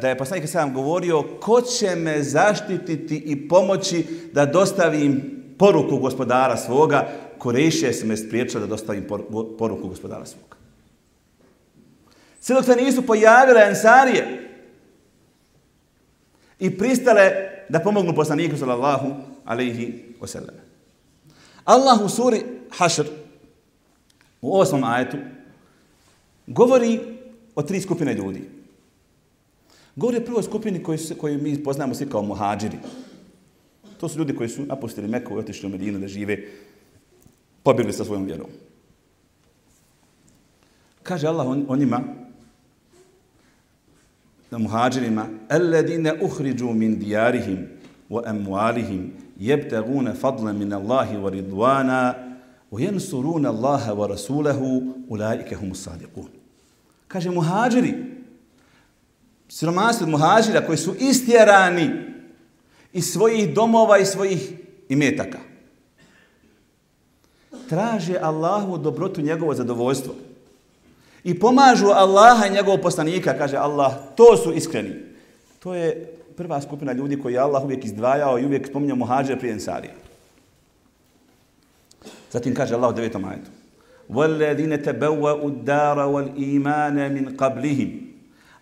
da 0.00 0.08
je 0.08 0.18
poslanik 0.18 0.48
sam 0.48 0.74
govorio 0.74 1.22
ko 1.40 1.60
će 1.60 1.96
me 1.96 2.22
zaštititi 2.22 3.16
i 3.16 3.48
pomoći 3.48 4.06
da 4.32 4.46
dostavim 4.46 5.42
poruku 5.58 5.96
gospodara 5.96 6.56
svoga, 6.56 7.08
Korešije 7.38 7.92
se 7.92 8.06
me 8.06 8.16
spriječila 8.16 8.60
da 8.60 8.66
dostavim 8.66 9.06
poruku 9.58 9.88
gospodara 9.88 10.26
svoga. 10.26 10.56
Sve 12.40 12.54
dok 12.54 12.64
se 12.64 12.76
nisu 12.76 13.02
pojavile 13.02 13.62
ensarije 13.68 14.51
i 16.62 16.70
pristale 16.78 17.30
da 17.68 17.80
pomognu 17.80 18.14
poslaniku 18.14 18.56
sallallahu 18.56 19.14
alaihi 19.44 20.14
wasallam. 20.20 20.54
Allah 21.64 22.00
u 22.04 22.08
suri 22.08 22.42
Hašr 22.70 23.06
u 24.42 24.58
osmom 24.58 24.84
ajetu 24.84 25.16
govori 26.46 27.00
o 27.54 27.62
tri 27.62 27.80
skupine 27.80 28.14
ljudi. 28.14 28.42
Govori 29.96 30.18
o 30.18 30.24
prvoj 30.24 30.42
skupini 30.42 30.82
koju, 30.82 30.98
koju 31.18 31.42
mi 31.42 31.64
poznamo 31.64 31.94
svi 31.94 32.08
kao 32.10 32.22
muhađiri. 32.22 32.78
To 34.00 34.08
su 34.08 34.18
ljudi 34.18 34.36
koji 34.36 34.48
su 34.48 34.62
napustili 34.66 35.08
Meku 35.08 35.34
i 35.34 35.38
otišli 35.38 35.66
u 35.66 35.70
Medinu 35.70 35.98
da 35.98 36.08
žive, 36.08 36.38
pobjegli 37.62 37.92
sa 37.92 38.04
svojom 38.04 38.24
vjerom. 38.24 38.46
Kaže 41.02 41.26
Allah 41.26 41.46
on, 41.46 41.64
o 41.68 41.76
njima, 41.76 42.00
na 44.52 44.58
muhađirima, 44.58 45.26
Alladine 45.48 46.12
uhriđu 46.22 46.72
min 46.72 46.98
dijarihim 46.98 47.68
wa 48.10 48.22
amwalihim 48.26 49.12
yabtaguna 49.40 50.14
fadlan 50.14 50.58
min 50.58 50.72
Allahi 50.72 51.16
wa 51.16 51.30
ridwana 51.30 52.14
wa 52.72 52.80
yansuruna 52.80 53.48
Allaha 53.48 53.92
wa 53.92 54.06
rasulahu 54.06 54.94
ulaika 55.08 55.56
humus 55.56 55.88
sadiqun. 55.88 56.28
Kaže 57.08 57.30
muhađiri, 57.30 57.94
siromasi 59.48 60.06
muhađira 60.06 60.66
koji 60.66 60.78
su 60.78 60.94
istjerani 61.00 61.90
iz 62.92 63.04
svojih 63.12 63.54
domova 63.54 63.98
i 63.98 64.06
svojih 64.06 64.52
imetaka. 64.88 65.38
Traže 67.68 68.18
Allahu 68.22 68.78
dobrotu 68.78 69.20
njegovo 69.20 69.54
zadovoljstvo 69.54 70.14
I 71.23 71.39
pomažu 71.39 71.87
Allaha 71.87 72.45
i 72.45 72.53
njegovog 72.53 72.81
poslanika, 72.81 73.37
kaže 73.37 73.57
Allah, 73.57 73.93
to 74.15 74.37
su 74.37 74.53
iskreni. 74.53 74.95
To 75.59 75.73
je 75.73 76.13
prva 76.37 76.61
skupina 76.61 76.93
ljudi 76.93 77.19
koji 77.21 77.33
je 77.33 77.39
Allah 77.39 77.63
uvijek 77.63 77.85
izdvajao 77.85 78.39
i 78.39 78.45
uvijek 78.45 78.67
spominjao 78.67 78.97
muhađe 78.97 79.35
prije 79.35 79.53
Ensarije. 79.53 79.93
Zatim 82.31 82.55
kaže 82.55 82.75
Allah 82.75 82.89
u 82.89 82.93
devetom 82.93 83.25
ajetu. 83.25 83.51
وَالَّذِينَ 84.09 84.83
تَبَوَّا 84.83 85.33
الدَّارَ 85.43 85.97
وَالْإِيمَانَ 85.97 87.11
مِنْ 87.11 87.35
قَبْلِهِمْ 87.37 87.89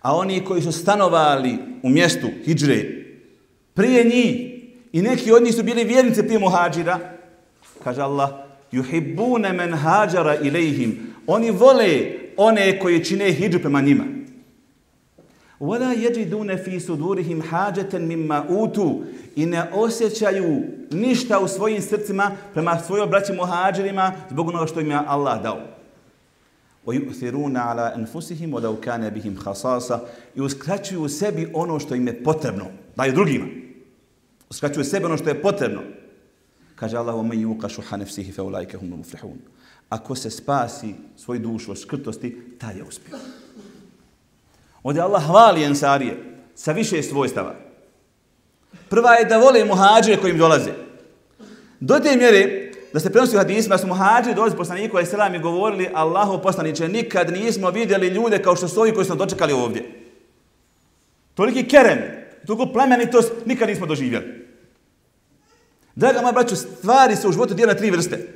A 0.02 0.16
oni 0.16 0.46
koji 0.46 0.62
su 0.62 0.72
stanovali 0.72 1.58
u 1.84 1.90
mjestu 1.90 2.28
Hidžre 2.46 2.84
prije 3.74 4.04
njih 4.04 4.56
i 4.92 5.02
neki 5.02 5.32
od 5.32 5.44
njih 5.44 5.56
su 5.56 5.64
bili 5.64 5.84
vjernice 5.84 6.24
prije 6.24 6.40
muhađira, 6.40 7.00
kaže 7.84 8.02
Allah, 8.02 8.30
Juhibbune 8.73 9.53
men 9.53 9.73
hađara 9.73 10.35
ilaihim. 10.35 11.15
Oni 11.27 11.51
vole 11.51 12.21
one 12.37 12.79
koje 12.79 13.05
čine 13.05 13.33
hijđu 13.33 13.59
prema 13.59 13.81
njima. 13.81 14.05
Vada 15.61 15.93
jeđidune 15.93 16.57
fi 16.57 16.81
sudurihim 16.81 17.43
hađeten 17.43 18.07
mimma 18.07 18.45
utu 18.49 19.03
i 19.37 19.47
ne 19.47 19.71
osjećaju 19.73 20.63
ništa 20.91 21.39
u 21.41 21.49
svojim 21.49 21.83
srcima 21.83 22.31
prema 22.53 22.79
svojom 22.79 23.11
braćim 23.11 23.37
muhađerima 23.37 24.13
zbog 24.31 24.49
onoga 24.49 24.67
što 24.67 24.81
im 24.81 24.91
je 24.91 25.01
Allah 25.07 25.43
dao. 25.43 25.61
وَيُؤْثِرُونَ 26.87 27.57
ala 27.57 27.93
أَنفُسِهِمْ 27.97 28.55
وَلَوْ 28.55 28.77
كَانَ 28.81 29.11
bihim 29.11 29.37
خَصَاصَ 29.37 29.99
I 30.35 30.41
uskraćuju 30.41 31.09
sebi 31.09 31.51
ono 31.55 31.79
što 31.79 31.95
im 31.95 32.07
je 32.07 32.25
potrebno. 32.25 32.67
Daju 32.97 33.13
drugima. 33.13 33.47
Uskraćuju 34.51 34.85
sebi 34.85 35.05
ono 35.05 35.17
što 35.17 35.29
je 35.29 35.43
potrebno. 35.43 35.81
Kaže 36.80 36.98
Allah, 36.98 37.16
وَمَنْ 37.16 37.40
يُوْقَ 37.40 37.68
شُحَ 37.68 37.96
نَفْسِهِ 37.96 38.32
فَأُولَٰئِكَ 38.32 38.76
هُمُ 38.76 38.94
الْمُفْلِحُونَ 38.94 39.38
Ako 39.90 40.16
se 40.16 40.30
spasi 40.30 40.96
svoj 41.18 41.40
dušu 41.40 41.72
od 41.72 41.80
škrtosti, 41.80 42.58
taj 42.60 42.78
je 42.78 42.84
uspio. 42.84 43.18
Ovdje 44.84 45.02
Allah 45.02 45.24
hvali 45.26 45.64
Ensarije 45.64 46.18
sa 46.56 46.72
više 46.72 47.04
svojstava. 47.04 47.56
Prva 48.90 49.14
je 49.14 49.26
da 49.26 49.38
vole 49.38 49.66
muhađire 49.66 50.18
kojim 50.18 50.38
dolaze. 50.38 50.72
Do 51.80 52.00
te 52.00 52.18
mjere 52.18 52.72
da 52.94 53.00
se 53.00 53.12
prenosi 53.12 53.36
u 53.36 53.40
hadisma 53.40 53.78
su 53.78 53.88
muhađiri 53.88 54.36
dolazi 54.36 54.56
poslaniku 54.56 54.98
a 54.98 55.06
selam 55.06 55.36
i 55.36 55.40
govorili 55.40 55.90
Allahu 55.94 56.42
poslaniče 56.44 56.88
nikad 56.88 57.32
nismo 57.34 57.70
vidjeli 57.70 58.08
ljude 58.08 58.42
kao 58.42 58.56
što 58.56 58.68
su 58.68 58.82
ovi 58.82 58.94
koji 58.94 59.06
su 59.06 59.16
dočekali 59.16 59.54
ovdje. 59.54 59.84
Toliki 61.34 61.68
kerem, 61.68 62.00
toliko 62.48 62.74
plemenitost 62.74 63.32
nikad 63.46 63.70
nismo 63.70 63.86
doživjeli. 63.86 64.39
Draga 65.95 66.21
moja 66.21 66.33
braćo, 66.33 66.57
stvari 66.57 67.17
se 67.17 67.29
u 67.29 67.33
životu 67.33 67.55
dijela 67.55 67.75
tri 67.75 67.91
vrste. 67.91 68.29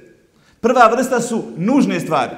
Prva 0.61 0.89
vrsta 0.89 1.21
su 1.21 1.45
nužne 1.57 2.01
stvari. 2.01 2.37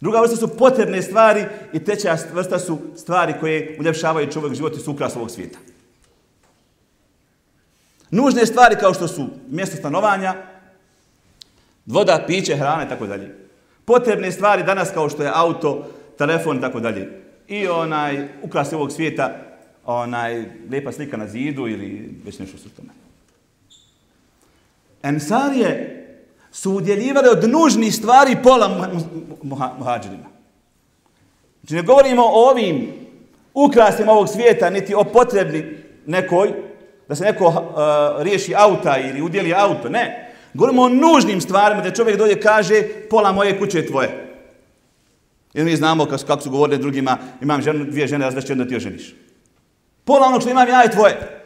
Druga 0.00 0.20
vrsta 0.20 0.36
su 0.36 0.48
potrebne 0.48 1.02
stvari 1.02 1.44
i 1.72 1.84
treća 1.84 2.16
vrsta 2.32 2.58
su 2.58 2.78
stvari 2.96 3.34
koje 3.40 3.76
uljepšavaju 3.80 4.32
čovjek 4.32 4.54
život 4.54 4.76
i 4.76 4.80
su 4.80 4.92
ukras 4.92 5.16
ovog 5.16 5.30
svijeta. 5.30 5.58
Nužne 8.10 8.46
stvari 8.46 8.76
kao 8.80 8.94
što 8.94 9.08
su 9.08 9.26
mjesto 9.48 9.76
stanovanja, 9.76 10.34
voda, 11.86 12.24
piće, 12.26 12.56
hrana 12.56 12.84
i 12.84 12.88
tako 12.88 13.06
dalje. 13.06 13.34
Potrebne 13.84 14.32
stvari 14.32 14.62
danas 14.62 14.90
kao 14.90 15.08
što 15.08 15.22
je 15.22 15.30
auto, 15.34 15.86
telefon 16.18 16.58
i 16.58 16.60
tako 16.60 16.80
dalje. 16.80 17.22
I 17.48 17.68
onaj 17.68 18.28
ukras 18.42 18.72
ovog 18.72 18.92
svijeta, 18.92 19.30
onaj 19.84 20.44
lijepa 20.70 20.92
slika 20.92 21.16
na 21.16 21.28
zidu 21.28 21.68
ili 21.68 22.20
već 22.24 22.38
nešto 22.38 22.58
su 22.58 22.68
tome. 22.68 23.03
Ensarije 25.04 25.90
su 26.52 26.72
udjeljivali 26.72 27.28
od 27.28 27.50
nužnih 27.50 27.94
stvari 27.94 28.36
pola 28.42 28.90
muhađirima. 29.78 30.24
Znači 31.60 31.74
ne 31.74 31.82
govorimo 31.82 32.22
o 32.22 32.50
ovim 32.50 32.92
ukrasima 33.54 34.12
ovog 34.12 34.28
svijeta, 34.28 34.70
niti 34.70 34.94
o 34.94 35.04
potrebni 35.04 35.76
nekoj, 36.06 36.52
da 37.08 37.14
se 37.14 37.24
neko 37.24 37.46
uh, 37.46 38.22
riješi 38.22 38.54
auta 38.56 38.98
ili 38.98 39.22
udjeli 39.22 39.54
auto, 39.54 39.88
ne. 39.88 40.32
Govorimo 40.54 40.82
o 40.82 40.88
nužnim 40.88 41.40
stvarima 41.40 41.82
da 41.82 41.90
čovjek 41.90 42.18
dođe 42.18 42.40
kaže 42.40 42.82
pola 43.10 43.32
moje 43.32 43.58
kuće 43.58 43.78
je 43.78 43.86
tvoje. 43.86 44.36
Jer 45.54 45.64
mi 45.64 45.76
znamo 45.76 46.06
kako 46.06 46.42
su 46.42 46.50
govorili 46.50 46.78
drugima, 46.78 47.18
imam 47.42 47.62
ženu, 47.62 47.84
dvije 47.84 48.06
žene 48.06 48.24
razvešće, 48.24 48.52
onda 48.52 48.68
ti 48.68 48.76
oženiš. 48.76 49.14
Pola 50.04 50.26
onog 50.26 50.40
što 50.40 50.50
imam 50.50 50.68
ja 50.68 50.82
je 50.82 50.90
tvoje. 50.90 51.43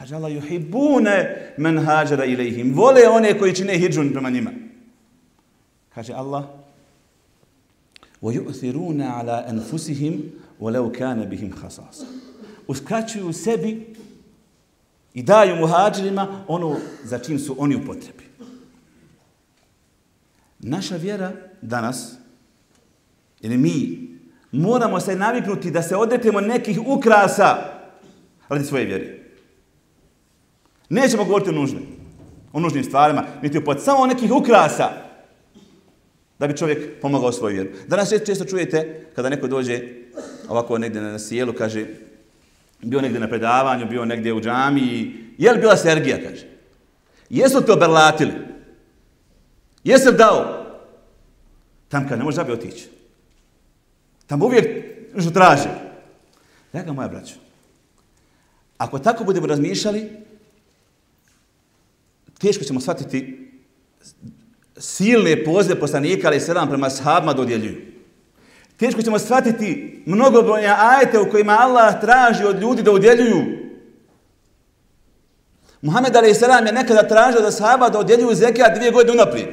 Kaže 0.00 0.14
Allah, 0.14 0.32
juhibune 0.32 1.52
men 1.56 1.78
hađara 1.78 2.24
ilaihim. 2.24 2.74
Vole 2.74 3.08
one 3.08 3.38
koji 3.38 3.54
čine 3.54 3.78
hijđun 3.78 4.12
prema 4.12 4.30
njima. 4.30 4.50
Kaže 5.94 6.12
Allah, 6.12 6.44
وَيُؤْثِرُونَ 8.22 9.02
عَلَىٰ 9.02 9.48
أَنفُسِهِمْ 9.52 10.14
وَلَوْ 10.60 10.92
كَانَ 10.92 11.28
بِهِمْ 11.28 11.52
خَصَاصًا 11.52 12.04
Uskraćuju 12.66 13.32
sebi 13.32 13.94
i 15.14 15.22
daju 15.22 15.56
muhađirima 15.56 16.44
ono 16.48 16.76
za 17.04 17.18
čim 17.18 17.38
su 17.38 17.56
oni 17.58 17.76
u 17.76 17.86
potrebi. 17.86 18.24
Naša 20.58 20.96
vjera 20.96 21.32
danas, 21.62 22.12
ili 23.40 23.56
mi, 23.56 24.08
moramo 24.52 25.00
se 25.00 25.16
naviknuti 25.16 25.70
da 25.70 25.82
se 25.82 25.96
odretemo 25.96 26.40
nekih 26.40 26.80
ukrasa 26.86 27.56
radi 28.48 28.64
svoje 28.64 28.84
vjere. 28.84 29.19
Nećemo 30.91 31.25
govoriti 31.25 31.49
o 31.49 31.53
nužnim, 31.53 31.85
o 32.53 32.59
nužnim 32.59 32.83
stvarima, 32.83 33.23
niti 33.41 33.61
o 33.65 33.79
samo 33.79 33.99
o 33.99 34.07
nekih 34.07 34.31
ukrasa 34.31 34.89
da 36.39 36.47
bi 36.47 36.57
čovjek 36.57 37.01
pomogao 37.01 37.31
svoju 37.31 37.53
vjeru. 37.53 37.69
Danas 37.87 38.13
često 38.25 38.45
čujete 38.45 39.05
kada 39.15 39.29
neko 39.29 39.47
dođe 39.47 39.79
ovako 40.49 40.77
negdje 40.77 41.01
na 41.01 41.19
sjelu, 41.19 41.53
kaže, 41.53 41.85
bio 42.81 43.01
negdje 43.01 43.19
na 43.19 43.27
predavanju, 43.27 43.85
bio 43.89 44.05
negdje 44.05 44.33
u 44.33 44.41
džami, 44.41 45.15
je 45.37 45.51
li 45.51 45.59
bila 45.59 45.77
Sergija, 45.77 46.17
kaže. 46.29 46.47
Jesu 47.29 47.61
te 47.65 47.71
oberlatili? 47.71 48.33
Jesu 49.83 50.11
dao? 50.11 50.65
Tam 51.89 52.09
kad 52.09 52.17
ne 52.17 52.23
može 52.23 52.35
zabi 52.35 52.51
otići. 52.51 52.89
Tam 54.27 54.41
uvijek 54.41 54.85
što 55.19 55.31
traže. 55.31 55.69
Draga 56.73 56.93
moja 56.93 57.07
braćo, 57.07 57.35
ako 58.77 58.99
tako 58.99 59.23
budemo 59.23 59.47
razmišljali, 59.47 60.30
teško 62.41 62.63
ćemo 62.63 62.79
shvatiti 62.79 63.51
silne 64.77 65.43
pozive 65.43 65.79
poslanika, 65.79 66.27
ali 66.27 66.39
sedam 66.39 66.69
prema 66.69 66.89
sahabima 66.89 67.33
dodjeljuju. 67.33 67.81
Teško 68.77 69.01
ćemo 69.01 69.19
shvatiti 69.19 70.03
mnogobrojne 70.05 70.75
ajete 70.79 71.19
u 71.19 71.29
kojima 71.31 71.57
Allah 71.59 72.01
traži 72.01 72.45
od 72.45 72.61
ljudi 72.61 72.83
da 72.83 72.91
udjeljuju. 72.91 73.61
Muhammed 75.81 76.15
a.s. 76.15 76.41
je 76.41 76.73
nekada 76.73 77.07
tražio 77.07 77.41
da 77.41 77.51
sahaba 77.51 77.89
da 77.89 77.99
odjeljuju 77.99 78.35
zekijat 78.35 78.75
dvije 78.75 78.91
godine 78.91 79.13
unaprijed. 79.13 79.47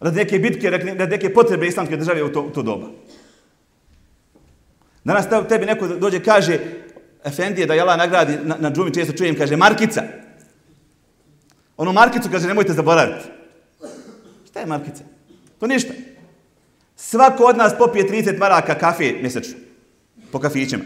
Radi 0.00 0.16
neke 0.16 0.38
bitke, 0.38 0.70
radi 0.70 1.06
neke 1.06 1.34
potrebe 1.34 1.66
islamske 1.66 1.96
države 1.96 2.22
u 2.22 2.32
to, 2.32 2.42
u 2.42 2.50
to 2.50 2.62
doba. 2.62 2.86
Danas 5.04 5.48
tebi 5.48 5.66
neko 5.66 5.88
dođe 5.88 6.22
kaže, 6.22 6.58
Efendije 7.24 7.66
da 7.66 7.74
jela 7.74 7.96
nagradi 7.96 8.38
na, 8.42 8.56
na 8.58 8.70
džumi, 8.70 8.94
često 8.94 9.12
čujem, 9.12 9.38
kaže, 9.38 9.56
Markica. 9.56 10.02
Onu 11.76 11.92
Markicu 11.92 12.28
kaže, 12.30 12.48
nemojte 12.48 12.72
zaboraviti. 12.72 13.28
Šta 14.50 14.60
je 14.60 14.66
Markica? 14.66 15.04
To 15.60 15.66
ništa. 15.66 15.92
Svako 16.96 17.44
od 17.44 17.56
nas 17.56 17.72
popije 17.78 18.08
30 18.08 18.38
maraka 18.38 18.78
kafe 18.78 19.12
mjesečno. 19.20 19.54
Po 20.32 20.38
kafićima. 20.38 20.84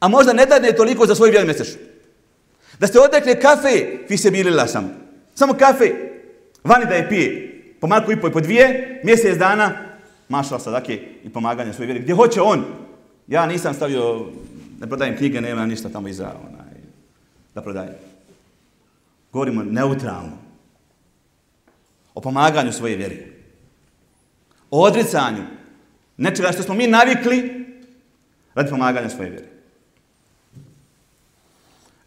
A 0.00 0.08
možda 0.08 0.32
ne 0.32 0.46
dadne 0.46 0.72
toliko 0.72 1.06
za 1.06 1.14
svoj 1.14 1.30
vjer 1.30 1.46
mjesečno. 1.46 1.80
Da 2.78 2.86
ste 2.86 3.00
odrekli 3.00 3.40
kafe, 3.40 3.86
vi 4.08 4.16
se 4.16 4.30
bilila 4.30 4.66
samo. 4.66 4.88
Samo 5.34 5.54
kafe. 5.54 5.90
Vani 6.64 6.86
da 6.86 6.94
je 6.94 7.08
pije. 7.08 7.52
Po 7.80 7.86
marku 7.86 8.12
i 8.12 8.20
po 8.20 8.28
i 8.28 8.32
po 8.32 8.40
dvije, 8.40 9.00
mjesec 9.04 9.38
dana, 9.38 9.72
mašala 10.28 10.60
sadake 10.60 11.00
i 11.24 11.28
pomaganje 11.28 11.72
svoje 11.72 11.86
vjeri. 11.86 12.02
Gdje 12.02 12.14
hoće 12.14 12.40
on? 12.40 12.64
Ja 13.28 13.46
nisam 13.46 13.74
stavio, 13.74 14.26
ne 14.82 14.88
prodajem 14.88 15.16
knjige, 15.16 15.40
nema 15.40 15.66
ništa 15.66 15.88
tamo 15.88 16.08
iza, 16.08 16.34
onaj, 16.48 16.80
da 17.54 17.62
prodajem. 17.62 17.94
Govorimo 19.32 19.62
neutralno. 19.62 20.38
O 22.14 22.20
pomaganju 22.20 22.72
svoje 22.72 22.96
vjeri. 22.96 23.32
O 24.70 24.82
odricanju. 24.82 25.42
Nečega 26.16 26.52
što 26.52 26.62
smo 26.62 26.74
mi 26.74 26.86
navikli 26.86 27.66
radi 28.54 28.70
pomaganja 28.70 29.08
svoje 29.08 29.30
vjeri. 29.30 29.46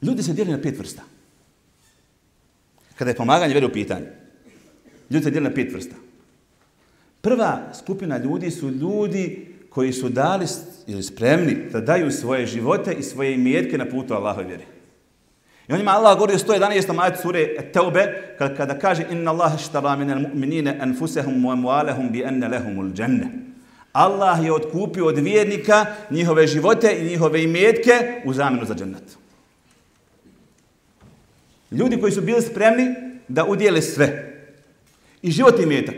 Ljudi 0.02 0.24
se 0.24 0.34
dijeli 0.34 0.52
na 0.52 0.62
pet 0.62 0.80
vrsta. 0.80 1.02
Kada 2.96 3.12
je 3.12 3.18
pomaganje 3.18 3.54
vjeri 3.54 3.66
u 3.66 3.74
pitanju. 3.74 4.06
Ljudi 5.10 5.24
se 5.24 5.32
dijeli 5.32 5.50
na 5.50 5.56
pet 5.56 5.74
vrsta. 5.74 5.96
Prva 7.22 7.74
skupina 7.74 8.18
ljudi 8.18 8.52
su 8.52 8.70
ljudi 8.70 9.55
koji 9.76 9.94
su 9.94 10.10
dali 10.10 10.46
ili 10.88 11.04
spremni 11.04 11.56
da 11.72 11.82
daju 11.82 12.12
svoje 12.12 12.46
živote 12.46 12.94
i 12.94 13.04
svoje 13.04 13.34
imetke 13.34 13.78
na 13.78 13.86
putu 13.86 14.14
Allahove 14.14 14.44
vjeri. 14.44 14.64
I 15.68 15.74
on 15.74 15.82
ima 15.82 15.92
Allah 15.92 16.18
govori 16.18 16.36
u 16.36 16.38
111. 16.38 16.94
majetu 16.94 17.22
sure 17.22 17.72
Teube, 17.74 18.36
kada, 18.38 18.56
kada 18.56 18.80
kaže 18.80 19.06
Inna 19.12 19.32
Allah 19.32 19.60
štara 19.60 19.96
min 19.96 20.12
al 20.12 20.20
mu'minine 20.20 20.78
anfusehum 20.82 21.44
wa 21.46 21.56
mu'alehum 21.56 22.12
bi 22.12 22.24
enne 22.24 22.48
lehumul 22.48 22.94
dženne. 22.94 23.28
Allah 23.94 24.46
je 24.46 24.54
otkupio 24.54 25.06
od 25.06 25.18
vjernika 25.18 25.86
njihove 26.10 26.48
živote 26.48 26.98
i 27.00 27.06
njihove 27.10 27.44
imetke 27.44 28.22
u 28.26 28.34
zamenu 28.34 28.66
za 28.66 28.76
džennet. 28.76 29.18
Ljudi 31.72 32.00
koji 32.02 32.12
su 32.12 32.22
bili 32.22 32.42
spremni 32.42 32.96
da 33.28 33.46
udjele 33.46 33.82
sve. 33.82 34.34
I 35.22 35.32
život 35.32 35.60
i 35.60 35.64
imetak. 35.64 35.96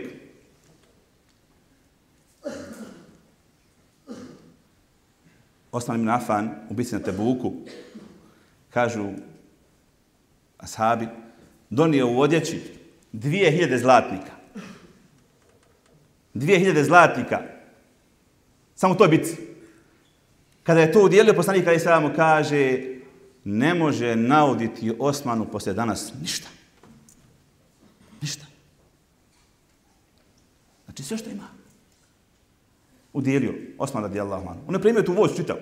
Osman 5.72 6.00
ibn 6.00 6.08
Afan, 6.08 6.50
u 6.70 6.74
bici 6.74 6.94
na 6.94 7.00
Tebuku, 7.00 7.52
kažu 8.70 9.08
ashabi, 10.58 11.08
donio 11.70 12.08
u 12.08 12.20
odjeći 12.20 12.62
dvije 13.12 13.50
hiljade 13.50 13.78
zlatnika. 13.78 14.32
Dvije 16.34 16.58
hiljade 16.58 16.84
zlatnika. 16.84 17.42
Samo 18.74 18.94
to 18.94 19.04
je 19.04 19.18
bici. 19.18 19.36
Kada 20.62 20.80
je 20.80 20.92
to 20.92 21.04
udjelio, 21.04 21.34
poslanik 21.34 21.66
Ali 21.66 21.80
Salamu 21.80 22.10
kaže, 22.16 22.78
ne 23.44 23.74
može 23.74 24.16
nauditi 24.16 24.92
Osmanu 24.98 25.44
poslije 25.50 25.74
danas 25.74 26.12
ništa. 26.20 26.48
Ništa. 28.20 28.46
Znači 30.84 31.02
sve 31.02 31.18
što 31.18 31.30
ima. 31.30 31.57
Udjelio 33.18 33.54
Osman 33.78 34.02
radijallahu 34.02 34.48
anhu. 34.48 34.60
On 34.68 34.74
je 34.74 34.80
primio 34.80 35.02
tu 35.02 35.12
voz, 35.12 35.30
čitao. 35.36 35.56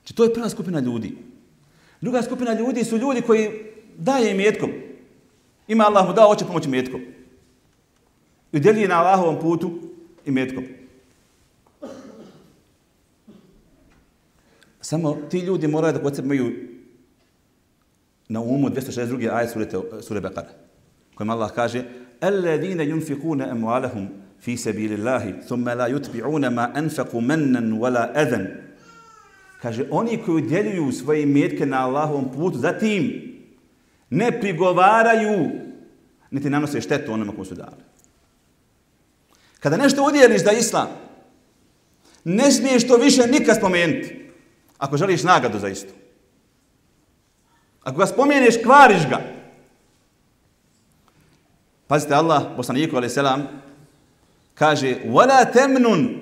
Znači 0.00 0.14
to 0.14 0.24
je 0.24 0.34
prva 0.34 0.48
skupina 0.48 0.80
ljudi. 0.80 1.16
Druga 2.00 2.22
skupina 2.22 2.52
ljudi 2.52 2.84
su 2.84 2.96
ljudi 2.96 3.22
koji 3.22 3.50
daje 3.96 4.30
im 4.30 4.40
jetkom. 4.40 4.70
Ima 5.68 5.84
Allah 5.84 6.06
mu 6.06 6.12
dao, 6.12 6.28
hoće 6.28 6.44
pomoći 6.44 6.68
metkom. 6.68 7.00
I 8.52 8.56
udjeli 8.56 8.88
na 8.88 9.00
Allahovom 9.00 9.40
putu 9.40 9.70
i 10.26 10.30
metkom. 10.30 10.64
Samo 14.80 15.16
ti 15.30 15.38
ljudi 15.38 15.68
moraju 15.68 15.92
da 15.92 16.02
kod 16.02 16.16
sebe 16.16 16.26
imaju 16.26 16.52
na 18.28 18.40
umu 18.40 18.68
262. 18.68 19.30
ajet 19.32 19.50
sure, 19.50 19.66
sure 20.02 20.20
Bekara. 20.20 20.48
Kojima 21.14 21.32
Allah 21.32 21.52
kaže 21.54 21.84
Alladine 22.20 22.84
يُنْفِقُونَ 22.84 23.42
أَمْوَالَهُمْ 23.42 24.27
fi 24.40 24.56
sebi 24.56 24.88
thumma 25.48 25.74
la 25.74 25.88
yutbi'una 25.88 26.50
ma 26.50 26.70
anfaqu 26.74 27.20
mannan 27.20 27.72
wala 27.72 28.12
adhan 28.14 28.68
Kaže, 29.62 29.84
oni 29.90 30.22
koji 30.22 30.44
udjeljuju 30.44 30.92
svoje 30.92 31.26
metke 31.26 31.66
na 31.66 31.86
Allahovom 31.86 32.32
putu, 32.32 32.58
zatim 32.58 33.28
ne 34.10 34.40
prigovaraju, 34.40 35.50
niti 36.30 36.50
nanose 36.50 36.80
štetu 36.80 37.12
onima 37.12 37.32
koji 37.36 37.46
su 37.46 37.54
dali. 37.54 37.82
Kada 39.60 39.76
nešto 39.76 40.04
udjeliš 40.04 40.44
za 40.44 40.52
islam, 40.52 40.88
ne 42.24 42.52
smiješ 42.52 42.88
to 42.88 42.96
više 42.96 43.26
nikad 43.26 43.56
spomenuti, 43.56 44.30
ako 44.78 44.96
želiš 44.96 45.22
nagradu 45.22 45.58
za 45.58 45.68
isto. 45.68 45.92
Ako 47.82 47.98
ga 47.98 48.06
spomeneš, 48.06 48.54
kvariš 48.62 49.08
ga. 49.10 49.20
Pazite, 51.86 52.14
Allah, 52.14 52.42
poslaniku, 52.56 52.96
alaih 52.96 53.12
selam, 53.12 53.48
kaže, 54.57 54.95
وَلَا 55.05 55.43
تَمْنُنْ 55.43 56.19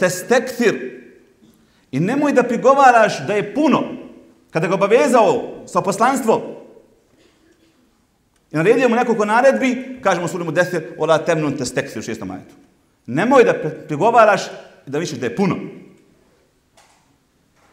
تَسْتَكْثِرُ 0.00 0.96
I 1.92 2.00
nemoj 2.00 2.32
da 2.32 2.42
prigovaraš 2.42 3.26
da 3.26 3.34
je 3.34 3.54
puno. 3.54 3.82
Kada 4.50 4.66
ga 4.66 4.74
obavezao 4.74 5.64
sa 5.66 5.80
poslanstvom 5.80 6.56
i 8.52 8.56
naredio 8.56 8.88
mu 8.88 8.96
nekoliko 8.96 9.24
naredbi, 9.24 9.98
kažemo 10.02 10.28
suri 10.28 10.44
mu 10.44 10.52
desir, 10.52 10.82
ola 10.98 11.18
temnun 11.18 11.56
te 11.56 11.64
stekfi 11.64 11.98
u 11.98 12.02
šestom 12.02 12.28
majetu. 12.28 12.54
Nemoj 13.06 13.44
da 13.44 13.54
prigovaraš 13.88 14.42
da 14.86 14.98
misliš 14.98 15.20
da 15.20 15.26
je 15.26 15.36
puno. 15.36 15.56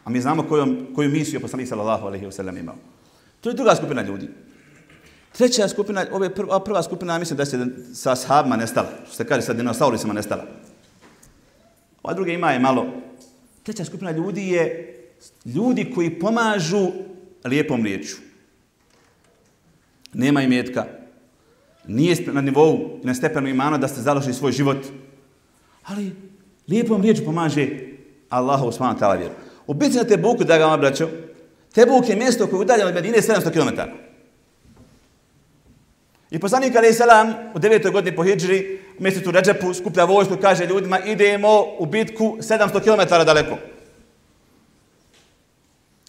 A 0.04 0.10
mi 0.10 0.20
znamo 0.20 0.42
koju, 0.42 0.86
koju 0.94 1.10
misiju 1.10 1.36
je 1.36 1.40
poslanik 1.40 1.68
sallallahu 1.68 2.06
alaihi 2.06 2.26
wa 2.26 2.30
sallam 2.30 2.56
imao. 2.56 2.76
To 3.40 3.48
je 3.48 3.54
druga 3.54 3.74
skupina 3.74 4.02
ljudi. 4.02 4.28
Treća 5.31 5.67
skupina, 5.67 6.05
ove 6.11 6.35
prva, 6.35 6.59
prva 6.59 6.83
skupina, 6.83 7.19
mislim 7.19 7.37
da 7.37 7.45
se 7.45 7.67
sa 7.93 8.15
sahabima 8.15 8.55
nestala. 8.55 8.89
Što 9.05 9.15
se 9.15 9.25
kaže 9.25 9.41
sa 9.41 9.53
dinosaurisima 9.53 10.13
nestala. 10.13 10.45
Ova 12.03 12.13
druga 12.13 12.31
ima 12.31 12.51
je 12.51 12.59
malo. 12.59 12.85
Treća 13.63 13.85
skupina 13.85 14.11
ljudi 14.11 14.47
je 14.47 14.95
ljudi 15.45 15.91
koji 15.95 16.19
pomažu 16.19 16.91
lijepom 17.45 17.83
riječu. 17.83 18.17
Nema 20.13 20.41
imetka. 20.41 20.85
Nije 21.87 22.15
na 22.33 22.41
nivou, 22.41 22.99
na 23.03 23.13
stepenu 23.13 23.47
imana 23.47 23.77
da 23.77 23.87
ste 23.87 24.01
založili 24.01 24.33
svoj 24.33 24.51
život. 24.51 24.77
Ali 25.85 26.15
lijepom 26.67 27.01
riječu 27.01 27.25
pomaže 27.25 27.67
Allahu 28.29 28.71
subhanahu 28.71 28.99
wa 28.99 29.01
ta'ala 29.01 29.17
vjeru. 29.17 29.33
U 29.67 29.73
na 29.73 30.03
Tebuku, 30.03 30.43
da 30.43 30.57
ga 30.57 30.65
vam 30.65 30.73
obraćao, 30.73 31.09
Tebuk 31.73 32.09
je 32.09 32.15
mjesto 32.15 32.47
koje 32.47 32.57
je 32.57 32.61
udaljeno 32.61 32.89
od 32.89 32.95
Medine 32.95 33.17
700 33.17 33.51
km. 33.51 33.81
I 36.31 36.39
poslanik 36.39 36.75
Ali 36.75 36.93
Salam 36.93 37.33
u 37.53 37.59
devetoj 37.59 37.91
godini 37.91 38.15
po 38.15 38.23
Hidžri, 38.23 38.79
u 38.99 39.03
mjesecu 39.03 39.31
Ređepu, 39.31 39.73
skuplja 39.73 40.05
vojsku 40.05 40.33
i 40.33 40.41
kaže 40.41 40.65
ljudima 40.65 40.99
idemo 40.99 41.65
u 41.79 41.85
bitku 41.85 42.37
700 42.39 42.83
km 42.83 43.25
daleko. 43.25 43.57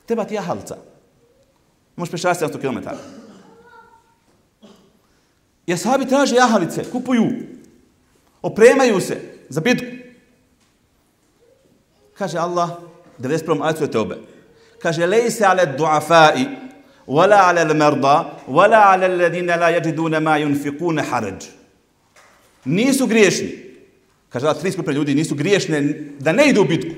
Treba 0.06 0.24
ti 0.24 0.34
jahalca. 0.34 0.76
Možeš 1.96 2.12
pešati 2.12 2.44
700 2.44 2.60
km. 2.60 2.88
I 5.66 5.76
sahabi 5.76 6.06
traže 6.06 6.36
jahalice, 6.36 6.84
kupuju, 6.92 7.26
opremaju 8.42 9.00
se 9.00 9.20
za 9.48 9.60
bitku. 9.60 9.86
Kaže 12.18 12.38
Allah, 12.38 12.70
91. 13.18 13.62
ajcu 13.62 13.84
je 13.84 13.90
teobe. 13.90 14.18
Kaže, 14.82 15.06
lej 15.06 15.30
se 15.30 15.44
ale 15.44 15.66
duafai, 15.66 16.46
ولا 17.10 17.36
على 17.36 17.62
المرضى 17.62 18.16
ولا 18.48 18.76
على 18.76 19.06
الذين 19.06 19.46
لا 19.46 19.68
يجدون 19.68 20.16
ما 20.16 20.38
ينفقون 20.38 21.02
حرج. 21.02 21.42
Nisu 22.64 23.06
griješni. 23.06 23.48
Kaže 24.28 24.46
da 24.46 24.54
tri 24.54 24.72
skupine 24.72 24.96
ljudi 24.96 25.14
nisu 25.14 25.34
griješne 25.34 25.80
da 26.18 26.32
ne 26.32 26.48
idu 26.48 26.60
u 26.60 26.64
bitku. 26.64 26.94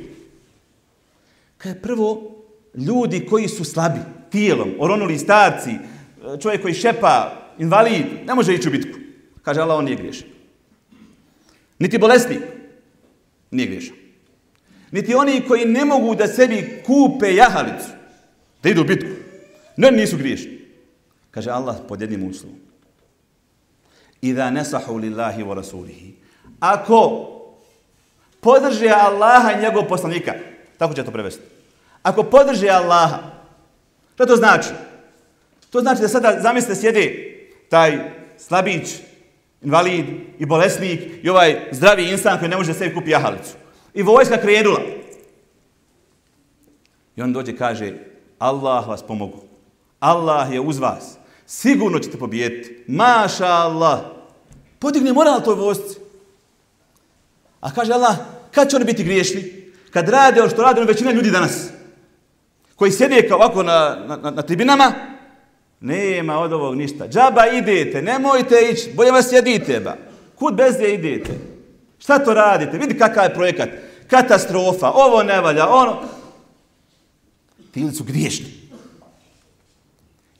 Kaže 1.59 1.75
prvo 1.75 2.33
ljudi 2.75 3.27
koji 3.27 3.49
su 3.49 3.65
slabi 3.65 3.99
tijelom, 4.31 4.71
oronuli 4.79 5.19
starci, 5.19 5.71
čovjek 6.43 6.63
koji 6.63 6.75
šepa, 6.75 7.33
invalid, 7.59 8.07
ne 8.27 8.35
može 8.35 8.55
ići 8.55 8.69
u 8.69 8.73
bitku. 8.73 8.99
Kaže 9.43 9.61
Allah, 9.61 9.79
on 9.79 9.85
nije 9.85 9.97
griješan. 9.97 10.29
Niti 11.79 11.99
bolesni, 11.99 12.39
nije 13.51 13.67
griješan. 13.67 13.97
Niti 14.91 15.15
oni 15.15 15.41
koji 15.49 15.65
ne 15.65 15.85
mogu 15.85 16.15
da 16.15 16.29
sebi 16.29 16.83
kupe 16.87 17.35
jahalicu, 17.35 17.89
da 18.63 18.69
idu 18.69 18.81
u 18.81 18.85
bitku. 18.85 19.12
Ne, 19.83 19.91
nisu 19.91 20.17
griješni. 20.17 20.59
Kaže 21.31 21.51
Allah 21.51 21.77
pod 21.89 22.01
jednim 22.01 22.31
uslovom. 22.31 22.59
I 24.23 24.33
da 24.33 24.51
nesahu 24.51 24.97
lillahi 24.97 25.43
wa 25.43 25.55
rasulihi. 25.55 26.15
Ako 26.61 27.29
podrže 28.41 28.89
Allaha 28.89 29.53
i 29.53 29.63
njegov 29.63 29.89
poslanika, 29.89 30.35
tako 30.79 30.95
će 30.95 31.05
to 31.05 31.11
prevesti. 31.11 31.43
Ako 32.03 32.23
podrže 32.23 32.69
Allaha, 32.69 33.19
što 34.15 34.27
to 34.27 34.37
znači? 34.37 34.69
To 35.71 35.81
znači 35.81 36.01
da 36.01 36.09
sada 36.09 36.39
zamislite 36.41 36.81
sjede 36.81 37.05
taj 37.69 37.99
slabić, 38.39 39.03
invalid 39.63 40.07
i 40.39 40.47
bolesnik 40.47 41.01
i 41.23 41.29
ovaj 41.29 41.69
zdravi 41.71 42.11
insan 42.11 42.39
koji 42.39 42.49
ne 42.49 42.57
može 42.57 42.75
sebi 42.75 42.95
kupi 42.95 43.11
jahalicu. 43.11 43.55
I 43.95 44.03
vojska 44.03 44.37
krenula. 44.37 44.81
I 47.17 47.23
on 47.23 47.33
dođe 47.33 47.57
kaže, 47.57 47.95
Allah 48.39 48.89
vas 48.89 49.03
pomogu. 49.03 49.52
Allah 50.03 50.53
je 50.53 50.61
uz 50.61 50.79
vas. 50.79 51.17
Sigurno 51.47 51.99
ćete 51.99 52.19
pobijeti. 52.19 52.85
Maša 52.89 53.47
Allah. 53.47 54.01
Podigne 54.79 55.13
moral 55.13 55.43
toj 55.45 55.55
vojsci. 55.55 55.99
A 57.61 57.75
kaže 57.75 57.93
Allah, 57.93 58.17
kad 58.51 58.71
će 58.71 58.77
oni 58.77 58.85
biti 58.85 59.05
griješni? 59.05 59.71
Kad 59.91 60.09
rade 60.09 60.41
ono 60.41 60.51
što 60.51 60.63
rade 60.63 60.81
ono 60.81 60.89
većina 60.89 61.11
ljudi 61.13 61.31
danas. 61.31 61.69
Koji 62.77 62.93
sjede 62.93 63.29
kao 63.29 63.37
ovako 63.37 63.63
na, 63.63 63.97
na, 64.07 64.31
na 64.31 64.43
tribinama, 64.43 64.93
nema 65.81 66.39
od 66.39 66.53
ovog 66.53 66.77
ništa. 66.77 67.09
Džaba 67.09 67.47
idete, 67.47 68.03
nemojte 68.03 68.57
ići, 68.73 68.91
bolje 68.95 69.11
vas 69.11 69.29
sjedite. 69.29 69.81
Ba. 69.81 69.97
Kud 70.35 70.55
bez 70.55 70.81
je 70.81 70.95
idete? 70.95 71.31
Šta 71.99 72.19
to 72.19 72.35
radite? 72.35 72.79
Vidi 72.79 72.99
kakav 72.99 73.25
je 73.25 73.35
projekat. 73.35 73.69
Katastrofa, 74.11 74.91
ovo 74.91 75.23
ne 75.23 75.41
valja, 75.41 75.69
ono. 75.69 76.03
Ti 77.71 77.91
su 77.97 78.05
griješni. 78.05 78.62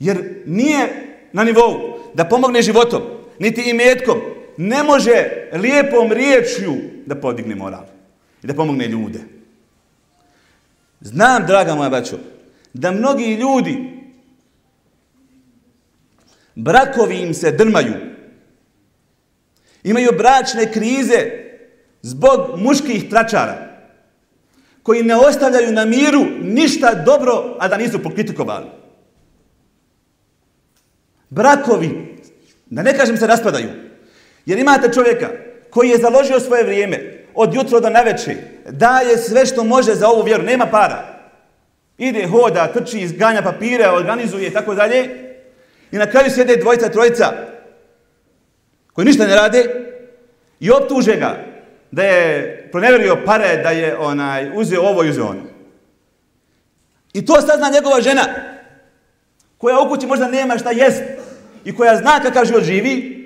Jer 0.03 0.43
nije 0.45 0.89
na 1.31 1.43
nivou 1.43 1.99
da 2.13 2.25
pomogne 2.25 2.61
životom, 2.61 3.01
niti 3.39 3.69
imetkom. 3.69 4.19
Ne 4.57 4.83
može 4.83 5.47
lijepom 5.53 6.11
riječju 6.11 6.75
da 7.05 7.15
podigne 7.15 7.55
moral 7.55 7.85
i 8.43 8.47
da 8.47 8.53
pomogne 8.53 8.87
ljude. 8.87 9.19
Znam, 11.01 11.47
draga 11.47 11.75
moja 11.75 11.89
bačo, 11.89 12.17
da 12.73 12.91
mnogi 12.91 13.35
ljudi 13.35 13.77
brakovi 16.55 17.21
im 17.21 17.33
se 17.33 17.51
drmaju. 17.51 17.93
Imaju 19.83 20.11
bračne 20.17 20.71
krize 20.71 21.31
zbog 22.01 22.39
muških 22.57 23.09
tračara 23.09 23.87
koji 24.83 25.03
ne 25.03 25.15
ostavljaju 25.15 25.71
na 25.71 25.85
miru 25.85 26.25
ništa 26.41 26.93
dobro, 26.93 27.55
a 27.59 27.67
da 27.67 27.77
nisu 27.77 28.03
pokritikovali 28.03 28.82
brakovi, 31.33 32.17
da 32.65 32.81
ne 32.83 32.97
kažem 32.97 33.17
se 33.17 33.27
raspadaju, 33.27 33.69
jer 34.45 34.59
imate 34.59 34.93
čovjeka 34.93 35.29
koji 35.69 35.89
je 35.89 35.97
založio 35.97 36.39
svoje 36.39 36.63
vrijeme 36.63 37.25
od 37.33 37.53
jutra 37.53 37.79
do 37.79 37.89
naveče, 37.89 38.35
daje 38.69 39.17
sve 39.17 39.45
što 39.45 39.63
može 39.63 39.95
za 39.95 40.07
ovu 40.07 40.23
vjeru, 40.23 40.43
nema 40.43 40.65
para. 40.65 41.13
Ide, 41.97 42.27
hoda, 42.27 42.73
trči, 42.73 42.99
izganja 42.99 43.41
papire, 43.41 43.89
organizuje 43.89 44.47
i 44.47 44.53
tako 44.53 44.75
dalje. 44.75 45.09
I 45.91 45.97
na 45.97 46.05
kraju 46.05 46.31
sjede 46.31 46.55
dvojica, 46.55 46.89
trojica 46.89 47.33
koji 48.93 49.05
ništa 49.05 49.27
ne 49.27 49.35
rade 49.35 49.65
i 50.59 50.71
optuže 50.71 51.15
ga 51.15 51.37
da 51.91 52.03
je 52.03 52.69
proneverio 52.71 53.17
pare, 53.25 53.57
da 53.63 53.69
je 53.69 53.97
onaj 53.97 54.51
uzeo 54.55 54.81
ovo 54.81 55.03
i 55.03 55.09
uzeo 55.09 55.25
ono. 55.25 55.43
I 57.13 57.25
to 57.25 57.41
sazna 57.41 57.69
njegova 57.69 58.01
žena 58.01 58.25
koja 59.57 59.79
u 59.79 59.89
kući 59.89 60.07
možda 60.07 60.27
nema 60.27 60.57
šta 60.57 60.71
jest 60.71 61.03
i 61.65 61.75
koja 61.75 61.97
zna 61.97 62.19
kakav 62.23 62.45
život 62.45 62.63
živi 62.63 63.23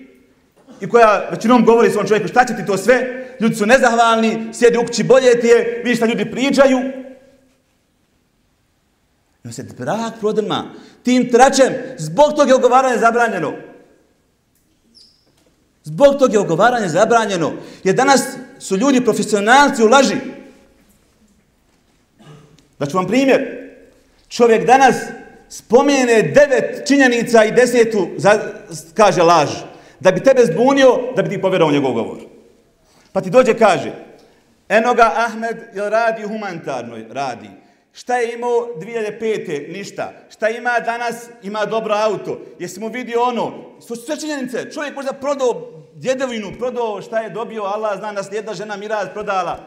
i 0.81 0.89
koja 0.89 1.29
većinom 1.31 1.65
govori 1.65 1.91
svom 1.91 2.07
čovjeku 2.07 2.27
šta 2.27 2.45
će 2.45 2.55
ti 2.55 2.65
to 2.65 2.77
sve, 2.77 3.27
ljudi 3.39 3.55
su 3.55 3.65
nezahvalni, 3.65 4.49
sjede 4.53 4.77
u 4.77 4.85
kući 4.85 5.03
bolje 5.03 5.41
ti 5.41 5.47
je, 5.47 5.81
vidi 5.83 5.95
šta 5.95 6.05
ljudi 6.05 6.31
pričaju. 6.31 6.79
I 9.43 9.47
on 9.47 9.53
se 9.53 9.63
brak 9.77 10.13
prodrma 10.19 10.65
tim 11.03 11.31
tračem, 11.31 11.73
zbog 11.97 12.33
tog 12.35 12.47
je 12.47 12.55
ogovaranje 12.55 12.97
zabranjeno. 12.97 13.53
Zbog 15.83 16.19
tog 16.19 16.33
je 16.33 16.39
ogovaranje 16.39 16.87
zabranjeno. 16.87 17.53
Jer 17.83 17.95
danas 17.95 18.21
su 18.59 18.77
ljudi 18.77 19.05
profesionalci 19.05 19.83
u 19.83 19.87
laži. 19.87 20.15
Da 22.79 22.85
ću 22.85 22.97
vam 22.97 23.07
primjer. 23.07 23.41
Čovjek 24.29 24.65
danas 24.65 24.95
spomene 25.49 26.21
devet 26.21 26.87
činjenica 26.87 27.43
i 27.43 27.51
desetu 27.51 28.07
za, 28.17 28.39
kaže 28.93 29.23
laž, 29.23 29.49
da 29.99 30.11
bi 30.11 30.23
tebe 30.23 30.45
zbunio, 30.45 30.99
da 31.15 31.21
bi 31.21 31.29
ti 31.29 31.41
povjerao 31.41 31.71
njegov 31.71 31.93
govor. 31.93 32.17
Pa 33.11 33.21
ti 33.21 33.29
dođe 33.29 33.53
kaže, 33.53 33.91
enoga 34.69 35.13
Ahmed 35.15 35.57
je 35.75 35.89
radi 35.89 36.23
humanitarno, 36.23 36.97
radi. 37.09 37.49
Šta 37.93 38.17
je 38.17 38.33
imao 38.33 38.67
2005. 38.77 39.73
Ništa. 39.73 40.13
Šta 40.29 40.49
ima 40.49 40.79
danas? 40.79 41.29
Ima 41.43 41.65
dobro 41.65 41.95
auto. 41.95 42.41
Jesi 42.59 42.79
mu 42.79 42.87
vidio 42.87 43.21
ono? 43.21 43.53
Su 43.81 43.95
sve 43.95 44.19
činjenice. 44.19 44.71
Čovjek 44.71 44.95
možda 44.95 45.13
prodao 45.13 45.71
djedovinu, 45.93 46.51
prodao 46.59 47.01
šta 47.01 47.19
je 47.19 47.29
dobio, 47.29 47.63
Allah 47.63 47.99
zna 47.99 48.11
nas 48.11 48.29
jedna 48.31 48.53
žena 48.53 48.77
Miraz 48.77 49.07
prodala. 49.13 49.59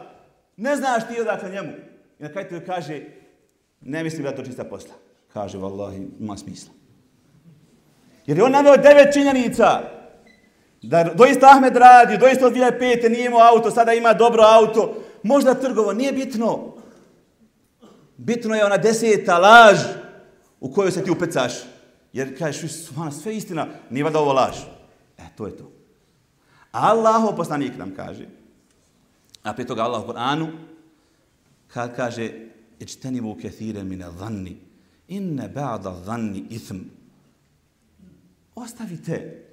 Ne 0.57 0.75
znaš 0.75 1.07
ti 1.07 1.21
odakle 1.21 1.49
njemu. 1.49 1.71
I 2.19 2.23
na 2.23 2.31
kraju 2.31 2.47
ti 2.47 2.65
kaže, 2.65 3.01
ne 3.81 4.03
mislim 4.03 4.23
da 4.23 4.35
to 4.35 4.43
čista 4.45 4.63
posla. 4.63 4.93
Kaže, 5.33 5.57
vallahi, 5.57 6.07
ima 6.19 6.37
smisla. 6.37 6.73
Jer 8.25 8.37
je 8.37 8.43
on 8.43 8.51
naveo 8.51 8.77
devet 8.77 9.13
činjenica 9.13 9.81
da 10.81 11.03
doista 11.03 11.49
Ahmed 11.49 11.75
radi, 11.75 12.17
doista 12.17 12.47
od 12.47 12.53
2005. 12.53 13.09
nije 13.09 13.25
imao 13.25 13.41
auto, 13.41 13.71
sada 13.71 13.93
ima 13.93 14.13
dobro 14.13 14.43
auto, 14.43 14.95
možda 15.23 15.53
trgovo, 15.53 15.93
nije 15.93 16.11
bitno. 16.11 16.73
Bitno 18.17 18.55
je 18.55 18.65
ona 18.65 18.77
deseta 18.77 19.37
laž 19.37 19.77
u 20.59 20.71
kojoj 20.71 20.91
se 20.91 21.03
ti 21.03 21.11
upecaš. 21.11 21.53
Jer 22.13 22.37
kažeš, 22.37 22.71
svana, 22.71 23.11
sve 23.11 23.35
istina, 23.35 23.67
nije 23.89 24.03
vada 24.03 24.19
ovo 24.19 24.33
laž. 24.33 24.55
E, 25.17 25.23
to 25.37 25.47
je 25.47 25.57
to. 25.57 25.71
Allah, 26.71 27.33
poslanik 27.37 27.77
nam 27.77 27.95
kaže, 27.95 28.25
a 29.43 29.53
prije 29.53 29.67
toga 29.67 29.83
Allah 29.83 30.03
u 30.03 30.05
Koranu, 30.05 30.47
kad 31.67 31.95
kaže, 31.95 32.31
Ičtenivu 32.79 33.37
kethire 33.41 33.83
mine 33.83 34.05
dhanni. 34.17 34.57
Inne 35.11 35.47
ba'da 35.55 35.91
dhanni 36.05 36.45
ithm. 36.49 36.77
Ostavite 38.55 39.43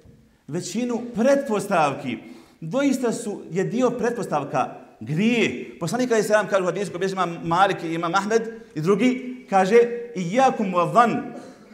većinu 0.47 1.01
pretpostavki. 1.15 2.17
Doista 2.61 3.11
su, 3.11 3.41
je 3.51 3.63
dio 3.63 3.89
pretpostavka 3.89 4.75
grije. 4.99 5.75
Poslanik 5.79 6.11
je 6.11 6.23
Selam 6.23 6.47
kaže 6.47 6.63
u 6.63 6.65
hadisu 6.65 6.91
koji 6.91 7.09
Malik 7.43 7.83
i 7.83 7.93
ima 7.93 8.11
Ahmed 8.13 8.41
i 8.75 8.81
drugi, 8.81 9.45
kaže 9.49 9.75
Iyakum 10.15 10.73
wa 10.73 10.91
dhan, 10.91 11.33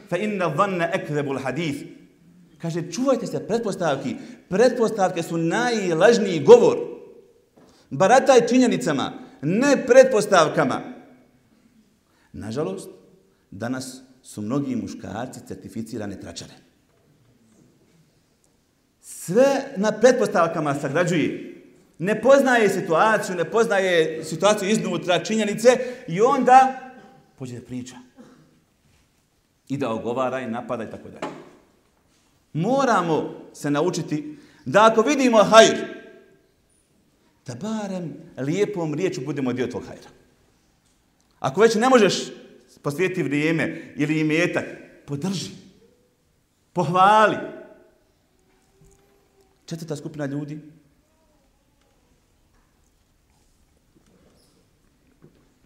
fa 0.10 0.18
inna 0.18 0.50
dhanna 0.50 0.90
al 1.30 1.40
hadith. 1.44 1.84
Kaže, 2.62 2.92
čuvajte 2.92 3.28
se 3.28 3.48
pretpostavki. 3.48 4.16
Pretpostavke 4.50 5.24
su 5.24 5.38
najlažniji 5.38 6.40
govor. 6.40 6.78
Barataj 7.90 8.48
činjenicama, 8.48 9.14
ne 9.42 9.86
pretpostavkama. 9.88 10.82
Nažalost, 12.34 12.90
danas 13.58 14.02
su 14.24 14.42
mnogi 14.42 14.76
muškarci 14.76 15.40
certificirane 15.48 16.20
tračare. 16.20 16.54
Sve 19.02 19.46
na 19.78 19.92
pretpostavkama 19.92 20.76
sagrađuje. 20.76 21.52
Ne 22.00 22.22
poznaje 22.22 22.70
situaciju, 22.70 23.36
ne 23.36 23.52
poznaje 23.52 24.24
situaciju 24.24 24.70
iznutra 24.70 25.24
činjenice 25.24 25.70
i 26.08 26.22
onda 26.22 26.80
pođe 27.40 27.60
da 27.60 27.66
priča. 27.66 27.96
I 29.68 29.78
da 29.78 29.90
ogovara 29.90 30.40
i 30.40 30.48
napada 30.48 30.84
i 30.84 30.92
tako 30.92 31.10
dalje. 31.10 31.34
Moramo 32.54 33.36
se 33.54 33.72
naučiti 33.72 34.38
da 34.66 34.86
ako 34.86 35.02
vidimo 35.02 35.44
hajr, 35.44 35.76
da 37.48 37.56
barem 37.56 38.14
lijepom 38.38 38.94
riječu 38.94 39.22
budemo 39.26 39.54
dio 39.54 39.68
tog 39.68 39.84
hajra. 39.88 40.10
Ako 41.40 41.62
već 41.62 41.76
ne 41.76 41.90
možeš 41.90 42.14
posvijeti 42.86 43.24
vrijeme 43.24 43.94
ili 43.96 44.20
imetak, 44.20 44.66
podrži, 45.06 45.52
pohvali. 46.74 47.38
Četvrta 49.66 49.96
skupina 49.96 50.26
ljudi 50.26 50.60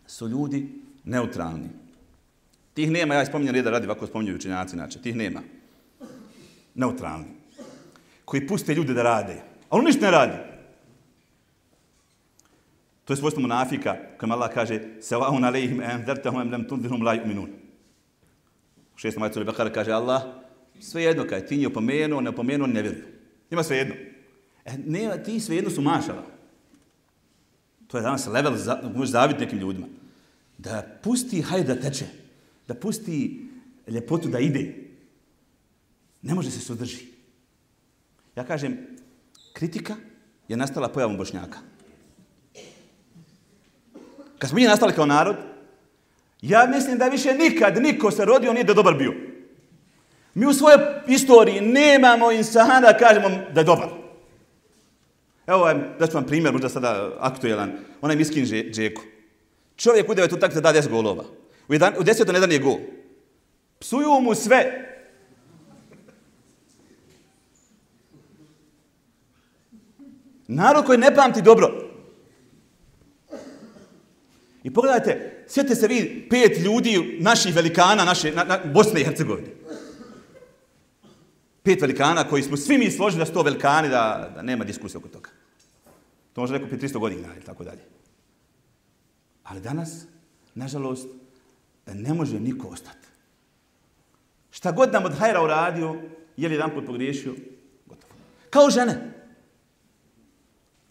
su 0.07 0.27
ljudi 0.27 0.69
neutralni. 1.03 1.69
Tih 2.73 2.91
nema, 2.91 3.13
ja 3.13 3.25
spominjem 3.25 3.55
reda 3.55 3.69
radi, 3.69 3.85
ovako 3.85 4.07
spominju 4.07 4.35
učenjaci, 4.35 4.75
znači, 4.75 5.01
tih 5.01 5.15
nema. 5.15 5.41
Neutralni. 6.75 7.35
Koji 8.25 8.47
puste 8.47 8.75
ljude 8.75 8.93
da 8.93 9.03
rade. 9.03 9.41
Ali 9.69 9.85
ništa 9.85 10.05
ne 10.05 10.11
radi. 10.11 10.48
To 13.09 13.13
je 13.13 13.17
svojstvo 13.17 13.41
munafika, 13.41 13.97
kojima 14.17 14.35
Allah 14.35 14.53
kaže 14.53 14.79
Sawa'un 15.01 15.43
alejhim 15.43 15.81
enzertahum 15.81 16.41
em 16.41 16.51
lem 16.51 16.67
tundirhum 16.67 17.01
la 17.01 17.15
yu'minun. 17.15 17.49
U 18.93 18.97
šestom 18.97 19.23
ajcu 19.23 19.45
Bekara 19.45 19.73
kaže 19.73 19.91
Allah, 19.91 20.23
sve 20.79 21.03
jedno 21.03 21.25
kaj 21.25 21.45
ti 21.45 21.55
nije 21.55 21.67
opomenuo, 21.67 22.21
ne 22.21 22.29
opomenuo, 22.29 22.67
ne 22.67 22.81
vjeruju. 22.81 23.03
Ima 23.51 23.63
sve 23.63 23.77
jedno. 23.77 23.95
E, 24.65 24.77
ne, 24.85 25.23
ti 25.23 25.39
sve 25.39 25.55
jedno 25.55 25.71
su 25.71 25.81
mašala. 25.81 26.23
To 27.87 27.97
je 27.97 28.03
danas 28.03 28.27
level, 28.27 28.55
za, 28.55 28.77
možeš 28.95 29.11
zaviti 29.11 29.39
nekim 29.39 29.59
ljudima. 29.59 29.87
Da 30.57 30.99
pusti 31.03 31.41
hajde 31.41 31.73
da 31.73 31.81
teče. 31.81 32.05
Da 32.67 32.73
pusti 32.73 33.45
ljepotu 33.87 34.29
da 34.29 34.39
ide. 34.39 34.73
Ne 36.21 36.33
može 36.33 36.51
se 36.51 36.59
sudrži. 36.59 37.05
Ja 38.35 38.43
kažem, 38.43 38.77
kritika 39.53 39.95
je 40.47 40.57
nastala 40.57 40.89
pojavom 40.89 41.17
bošnjaka. 41.17 41.69
Kad 44.39 44.49
smo 44.49 44.55
mi 44.55 44.63
nastali 44.63 44.93
kao 44.93 45.05
narod, 45.05 45.35
ja 46.41 46.67
mislim 46.75 46.97
da 46.97 47.07
više 47.07 47.33
nikad 47.33 47.81
niko 47.81 48.11
se 48.11 48.25
rodio 48.25 48.53
nije 48.53 48.63
da 48.63 48.73
dobar 48.73 48.93
bio. 48.93 49.13
Mi 50.33 50.45
u 50.45 50.53
svojoj 50.53 50.79
istoriji 51.07 51.61
nemamo 51.61 52.31
insana 52.31 52.81
da 52.81 52.97
kažemo 52.97 53.29
da 53.53 53.59
je 53.59 53.63
dobar. 53.63 53.87
Evo, 55.47 55.73
da 55.99 56.07
ću 56.07 56.13
vam 56.13 56.25
primjer, 56.25 56.53
možda 56.53 56.69
sada 56.69 57.11
aktuelan, 57.19 57.71
onaj 58.01 58.15
miskin 58.15 58.45
Džeko. 58.45 59.01
Čovjek 59.75 60.09
u 60.09 60.13
devetu 60.13 60.39
tak 60.39 60.53
da 60.53 60.73
10 60.73 60.89
golova. 60.89 61.23
U, 61.67 61.73
jedan, 61.73 61.93
u 61.99 62.03
desetu 62.03 62.33
ne 62.33 62.53
je 62.53 62.59
gol. 62.59 62.77
Psuju 63.79 64.21
mu 64.21 64.35
sve. 64.35 64.85
Narod 70.47 70.85
koji 70.85 70.97
ne 70.97 71.15
pamti 71.15 71.41
dobro, 71.41 71.88
I 74.69 74.73
pogledajte, 74.73 75.43
sjetite 75.47 75.75
se 75.75 75.87
vi 75.87 76.27
pet 76.29 76.59
ljudi, 76.59 77.17
naših 77.19 77.55
velikana, 77.55 78.05
naše, 78.05 78.31
na, 78.31 78.43
na, 78.43 78.59
Bosne 78.73 79.01
i 79.01 79.03
Hercegovine. 79.03 79.47
Pet 81.63 81.81
velikana 81.81 82.23
koji 82.23 82.43
smo 82.43 82.57
svi 82.57 82.77
mi 82.77 82.91
složili 82.91 83.19
da 83.19 83.25
su 83.25 83.33
to 83.33 83.41
velikani, 83.41 83.89
da, 83.89 84.31
da 84.35 84.41
nema 84.41 84.63
diskusije 84.63 84.97
oko 84.97 85.07
toga. 85.07 85.29
To 86.33 86.41
može 86.41 86.53
neko 86.53 86.67
prije 86.67 86.89
300 86.89 86.99
godina 86.99 87.27
ili 87.35 87.45
tako 87.45 87.63
dalje. 87.63 87.81
Ali 89.43 89.61
danas, 89.61 90.05
nažalost, 90.55 91.07
ne 91.85 92.13
može 92.13 92.39
niko 92.39 92.67
ostati. 92.67 93.07
Šta 94.51 94.71
god 94.71 94.93
nam 94.93 95.05
od 95.05 95.17
hajra 95.17 95.43
uradio, 95.43 95.95
je 96.37 96.49
li 96.49 96.55
jedan 96.55 96.73
put 96.73 96.85
pogriješio, 96.85 97.33
gotovo. 97.85 98.13
Kao 98.49 98.69
žene. 98.69 99.13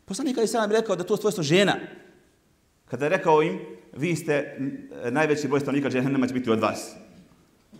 Poslanik 0.04 0.36
je 0.36 0.46
sam 0.46 0.72
rekao 0.72 0.96
da 0.96 1.04
to 1.04 1.16
svojstvo 1.16 1.42
žena, 1.42 1.76
Kada 2.90 3.04
je 3.04 3.08
rekao 3.08 3.42
im, 3.42 3.58
vi 3.96 4.16
ste 4.16 4.32
eh, 4.32 5.10
najveći 5.10 5.48
broj 5.48 5.60
stanovnika 5.60 5.90
džehennema 5.90 6.26
će 6.26 6.34
biti 6.34 6.50
od 6.50 6.60
vas. 6.60 6.94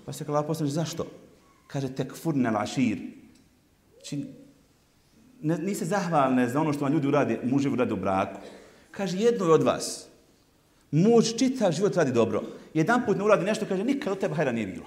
Pa 0.05 0.13
se 0.13 0.25
kala 0.25 0.43
poslani, 0.43 0.71
zašto? 0.71 1.07
Kaže, 1.67 1.89
tek 1.95 2.17
furne 2.17 2.51
lašir. 2.51 2.99
Či, 4.05 4.17
znači, 4.17 4.33
ne, 5.43 5.59
niste 5.59 5.85
zahvalne 5.85 6.49
za 6.49 6.61
ono 6.61 6.73
što 6.73 6.85
vam 6.85 6.93
ljudi 6.93 7.09
uradi, 7.09 7.39
muži 7.43 7.69
uradi 7.69 7.93
u 7.93 7.97
braku. 7.97 8.41
Kaže, 8.91 9.19
jedno 9.19 9.47
je 9.47 9.53
od 9.53 9.63
vas. 9.63 10.07
Muž 10.91 11.35
čitav 11.39 11.73
život 11.73 11.97
radi 11.97 12.13
dobro. 12.13 12.43
Jedan 12.75 13.05
put 13.07 13.17
ne 13.17 13.25
uradi 13.25 13.45
nešto, 13.45 13.67
kaže, 13.67 13.85
nikad 13.85 14.13
od 14.13 14.19
tebe 14.19 14.35
hajra 14.35 14.53
nije 14.53 14.67
bilo. 14.67 14.87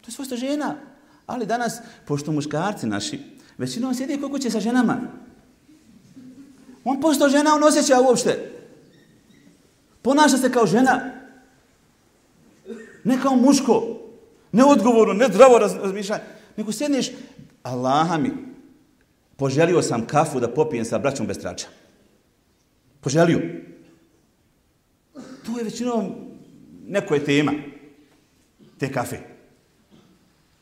To 0.00 0.08
je 0.08 0.12
svojstvo 0.12 0.36
žena. 0.36 0.76
Ali 1.26 1.46
danas, 1.46 1.80
pošto 2.06 2.32
muškarci 2.32 2.86
naši, 2.86 3.20
većinom 3.58 3.94
sjedi 3.94 4.20
koliko 4.20 4.38
će 4.38 4.50
sa 4.50 4.60
ženama, 4.60 5.00
On 6.84 7.00
pošto 7.00 7.28
žena, 7.28 7.54
on 7.54 7.64
osjeća 7.64 8.00
uopšte. 8.00 8.50
Ponaša 10.02 10.36
se 10.36 10.52
kao 10.52 10.66
žena. 10.66 11.12
Ne 13.04 13.18
kao 13.22 13.36
muško. 13.36 13.82
Neodgovorno, 14.52 15.14
ne 15.14 15.26
zdravo 15.26 15.58
razmišljanje. 15.58 16.22
Nego 16.56 16.72
sjedneš, 16.72 17.10
Allaha 17.62 18.18
mi, 18.18 18.30
poželio 19.36 19.82
sam 19.82 20.06
kafu 20.06 20.40
da 20.40 20.54
popijem 20.54 20.84
sa 20.84 20.98
braćom 20.98 21.26
bez 21.26 21.38
trača. 21.38 21.66
Poželio. 23.00 23.40
To 25.46 25.58
je 25.58 25.64
većinom 25.64 26.14
neko 26.86 27.14
je 27.14 27.24
tema 27.24 27.52
te 28.78 28.92
kafe. 28.92 29.18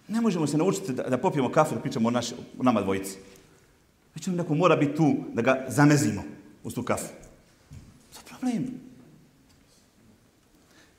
Ne 0.09 0.21
možemo 0.21 0.47
se 0.47 0.59
naučiti 0.59 0.93
da, 0.93 1.03
da 1.03 1.19
popijemo 1.19 1.53
kafu 1.53 1.75
da 1.75 1.81
pričamo 1.81 2.09
o, 2.09 2.11
naš, 2.11 2.33
o 2.33 2.63
nama 2.63 2.83
dvojici. 2.83 3.19
Već 4.15 4.27
nam 4.27 4.37
neko 4.37 4.55
mora 4.55 4.77
biti 4.77 4.97
tu 4.97 5.15
da 5.33 5.43
ga 5.43 5.67
zamezimo 5.69 6.23
u 6.65 6.71
tu 6.71 6.83
kafu. 6.83 7.09
To 8.13 8.19
je 8.19 8.25
problem. 8.25 8.65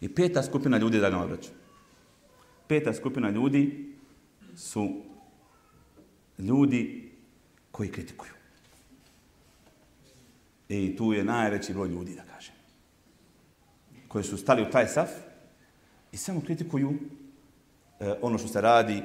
I 0.02 0.16
peta 0.16 0.44
skupina 0.44 0.78
ljudi, 0.78 1.00
da 1.00 1.10
ga 1.10 1.18
obraću. 1.18 1.50
Peta 2.68 2.94
skupina 2.94 3.30
ljudi 3.30 3.94
su 4.56 5.02
ljudi 6.38 7.12
koji 7.72 7.92
kritikuju. 7.92 8.32
I 10.70 10.96
tu 10.96 11.14
je 11.14 11.24
najveći 11.24 11.74
broj 11.74 11.90
ljudi, 11.90 12.16
da 12.16 12.24
kažem. 12.24 12.56
Koji 14.08 14.24
su 14.24 14.38
stali 14.38 14.62
u 14.62 14.72
taj 14.72 14.88
saf 14.88 15.10
i 16.12 16.18
samo 16.18 16.42
kritikuju 16.42 16.94
e, 18.00 18.14
ono 18.22 18.38
što 18.38 18.48
se 18.48 18.62
radi, 18.62 19.04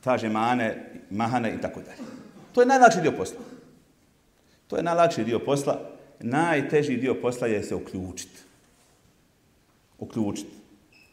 traže 0.00 0.28
mane, 0.28 1.00
mahane 1.10 1.54
i 1.54 1.60
tako 1.60 1.80
dalje. 1.80 2.21
To 2.52 2.60
je 2.60 2.66
najlakši 2.66 3.00
dio 3.00 3.12
posla. 3.12 3.40
To 4.68 4.76
je 4.76 4.82
najlakši 4.82 5.24
dio 5.24 5.38
posla. 5.38 5.80
Najteži 6.20 6.96
dio 6.96 7.14
posla 7.14 7.46
je 7.46 7.62
se 7.62 7.74
uključiti. 7.74 8.38
Uključiti. 9.98 10.50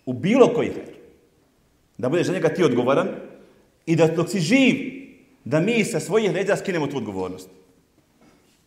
U 0.06 0.14
bilo 0.14 0.54
koji 0.54 0.70
hajr. 0.70 0.96
Da 1.98 2.10
budeš 2.10 2.28
za 2.28 2.34
njega 2.34 2.50
ti 2.50 2.64
odgovoran 2.64 3.08
i 3.86 3.96
da 3.96 4.08
dok 4.08 4.30
si 4.30 4.40
živ, 4.40 4.76
da 5.44 5.60
mi 5.60 5.84
sa 5.86 6.00
svojih 6.00 6.32
leđa 6.32 6.56
skinemo 6.56 6.88
tu 6.88 6.98
odgovornost. 6.98 7.50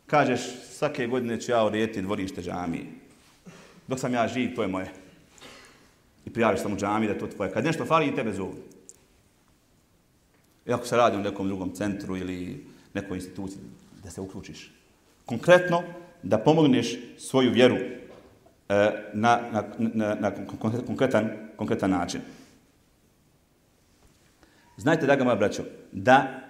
Kažeš, 0.07 0.41
svake 0.71 1.07
godine 1.07 1.41
ću 1.41 1.53
ja 1.53 1.65
urediti 1.65 2.03
dvorište 2.03 2.43
džamije. 2.43 2.85
Dok 3.87 3.99
sam 3.99 4.15
ja 4.15 4.29
živ, 4.29 4.55
to 4.57 4.63
je 4.63 4.69
moje. 4.69 4.91
I 6.27 6.31
prijaviš 6.31 6.61
sam 6.61 6.73
u 6.73 6.77
džamiji 6.77 7.09
da 7.09 7.19
to 7.19 7.27
tvoje. 7.27 7.53
Kad 7.53 7.65
nešto 7.65 7.85
fali, 7.85 8.07
i 8.07 8.15
tebe 8.15 8.33
zovu. 8.33 8.55
I 10.67 10.73
ako 10.73 10.87
se 10.87 10.97
radi 10.97 11.17
u 11.17 11.21
nekom 11.21 11.49
drugom 11.49 11.75
centru 11.75 12.17
ili 12.17 12.67
nekoj 12.95 13.17
instituciji, 13.17 13.61
da 14.05 14.11
se 14.11 14.21
uključiš. 14.21 14.73
Konkretno, 15.27 15.83
da 16.23 16.39
pomogneš 16.39 16.99
svoju 17.19 17.51
vjeru 17.51 17.77
e, 17.77 17.89
na, 19.15 19.41
na, 19.53 19.65
na, 19.79 20.15
na 20.15 20.33
konkretan, 20.87 21.31
konkretan 21.57 21.91
način. 21.91 22.21
Znajte, 24.77 25.07
da 25.07 25.17
ga 25.17 25.25
moja 25.25 25.37
braćo, 25.37 25.63
da 25.93 26.41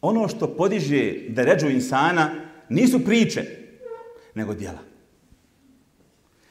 ono 0.00 0.28
što 0.28 0.56
podiže 0.56 1.14
da 1.28 1.44
ređu 1.44 1.68
insana 1.68 2.30
nisu 2.68 3.04
priče, 3.04 3.44
nego 4.34 4.54
djela. 4.54 4.78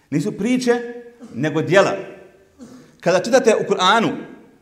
Nisu 0.09 0.31
priče, 0.31 0.81
nego 1.33 1.61
djela. 1.61 1.95
Kada 2.99 3.19
čitate 3.19 3.55
u 3.55 3.71
Kur'anu 3.71 4.11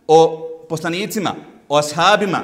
o 0.07 0.49
poslanicima, 0.69 1.35
o 1.67 1.77
ashabima, 1.77 2.43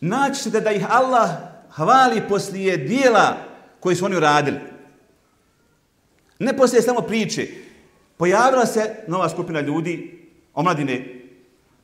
naći 0.00 0.42
ćete 0.42 0.60
da 0.60 0.70
ih 0.70 0.86
Allah 0.90 1.30
hvali 1.70 2.22
poslije 2.28 2.76
dijela 2.76 3.36
koji 3.80 3.96
su 3.96 4.04
oni 4.04 4.16
uradili. 4.16 4.58
Ne 6.38 6.56
poslije 6.56 6.82
samo 6.82 7.00
priče. 7.00 7.46
Pojavila 8.16 8.66
se 8.66 8.94
nova 9.08 9.28
skupina 9.28 9.60
ljudi, 9.60 10.22
omladine, 10.54 11.22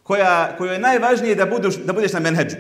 koja, 0.02 0.56
koja 0.58 0.72
je 0.72 0.78
najvažnije 0.78 1.34
da, 1.34 1.46
buduš, 1.46 1.76
da 1.76 1.92
budeš 1.92 2.12
na 2.12 2.20
menheđu. 2.20 2.56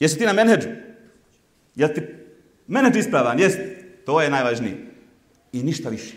Jesi 0.00 0.18
ti 0.18 0.26
na 0.26 0.32
menheđu? 0.32 0.68
Jel 1.74 1.88
ti 1.94 2.02
menheđ 2.66 2.96
ispravan? 2.96 3.40
Jesi. 3.40 3.58
To 4.06 4.20
je 4.20 4.30
najvažnije. 4.30 4.76
I 5.52 5.62
ništa 5.62 5.88
više. 5.88 6.14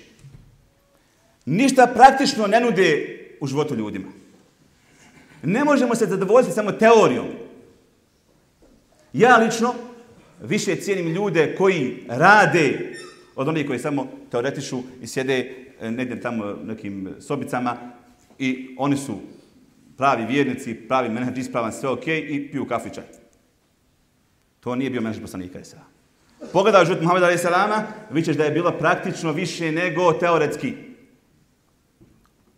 Ništa 1.46 1.88
praktično 1.96 2.48
ne 2.48 2.60
nude 2.60 3.18
u 3.42 3.48
životu 3.48 3.76
ljudima. 3.76 4.19
Ne 5.44 5.64
možemo 5.64 5.96
se 5.96 6.06
zadovoljiti 6.06 6.54
samo 6.54 6.72
teorijom. 6.72 7.28
Ja 9.14 9.38
lično 9.38 9.74
više 10.42 10.76
cijenim 10.76 11.14
ljude 11.14 11.56
koji 11.56 12.04
rade 12.08 12.94
od 13.36 13.48
onih 13.48 13.68
koji 13.68 13.80
samo 13.80 14.08
teoretišu 14.32 14.82
i 15.02 15.08
sjede 15.08 15.66
e, 15.82 15.92
negdje 15.92 16.22
tamo 16.22 16.46
nekim 16.64 17.16
sobicama 17.20 17.78
i 18.40 18.76
oni 18.78 18.98
su 18.98 19.20
pravi 19.98 20.26
vjernici, 20.26 20.74
pravi 20.74 21.10
menadž 21.10 21.38
ispravan, 21.38 21.72
sve 21.72 21.90
ok 21.90 22.08
i 22.08 22.50
piju 22.52 22.68
kafu 22.68 22.88
i 22.88 22.94
čaj. 22.94 23.04
To 24.60 24.76
nije 24.76 24.90
bio 24.90 25.02
menadž 25.02 25.22
poslanika 25.22 25.60
Isa. 25.60 25.78
Pogledaj 26.54 26.86
život 26.86 27.02
Muhammeda 27.02 27.28
a.s. 27.28 27.46
vi 28.12 28.24
ćeš 28.24 28.36
da 28.36 28.44
je 28.44 28.52
bilo 28.52 28.72
praktično 28.72 29.32
više 29.32 29.72
nego 29.72 30.14
teoretski. 30.14 30.74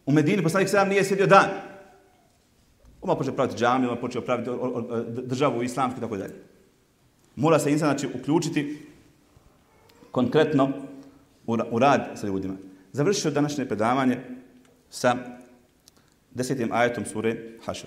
U 0.06 0.12
Medini 0.12 0.44
poslanik 0.44 0.68
Isa 0.68 0.86
nije 0.86 1.04
sjedio 1.04 1.28
dan. 1.28 1.71
Oma 3.01 3.17
počeo 3.17 3.35
praviti 3.35 3.59
džami, 3.59 3.87
oma 3.87 4.01
počeo 4.01 4.23
praviti 4.23 4.51
državu 5.09 5.63
islamsku 5.63 5.99
i 5.99 6.01
tako 6.01 6.17
dalje. 6.17 6.35
Mora 7.37 7.59
se 7.59 7.73
insan 7.73 7.89
znači, 7.89 8.09
uključiti 8.21 8.87
konkretno 10.11 10.73
u 11.47 11.79
rad 11.79 12.11
sa 12.15 12.27
ljudima. 12.27 12.55
Završio 12.93 13.31
današnje 13.31 13.69
predavanje 13.69 14.21
sa 14.91 15.17
desetim 16.31 16.73
ajetom 16.73 17.05
sure 17.05 17.37
Hašr. 17.65 17.87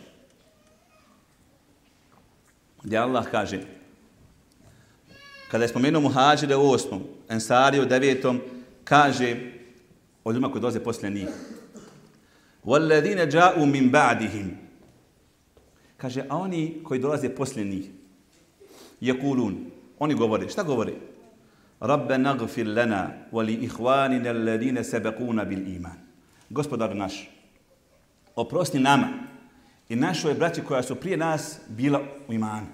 Gdje 2.83 2.97
Allah 2.97 3.25
kaže, 3.31 3.61
kada 5.51 5.63
je 5.63 5.67
spomenuo 5.67 6.01
muhađire 6.01 6.55
u 6.55 6.71
osmom, 6.71 7.03
ensari 7.29 7.79
u 7.79 7.85
devetom, 7.85 8.41
kaže 8.83 9.35
o 10.23 10.31
ljudima 10.31 10.51
koji 10.51 10.61
dolaze 10.61 10.79
posle 10.79 11.09
njih. 11.09 11.27
وَالَّذِينَ 12.65 13.29
جَاءُوا 13.31 13.65
مِنْ 13.65 13.91
بَعْدِهِمْ 13.91 14.62
Kaže, 16.04 16.24
a 16.28 16.36
oni 16.36 16.84
koji 16.84 17.00
dolaze 17.00 17.28
poslije 17.28 17.64
njih, 17.64 17.86
je 19.00 19.20
kulun, 19.20 19.56
oni 19.98 20.14
govore, 20.14 20.48
šta 20.48 20.62
govore? 20.62 20.92
Rabbe 21.80 22.18
nagfir 22.18 22.68
lana, 22.68 23.10
wali 23.32 23.56
ihvanina 23.64 24.30
alladine 24.30 24.84
sebekuna 24.84 25.44
bil 25.44 25.64
iman. 25.76 25.96
Gospodar 26.50 26.96
naš, 26.96 27.30
oprosti 28.36 28.78
nama 28.78 29.08
i 29.88 29.96
našoj 29.96 30.34
braći 30.34 30.60
koja 30.60 30.82
su 30.82 30.94
prije 30.94 31.16
nas 31.16 31.60
bila 31.68 32.02
u 32.28 32.32
imanu. 32.32 32.66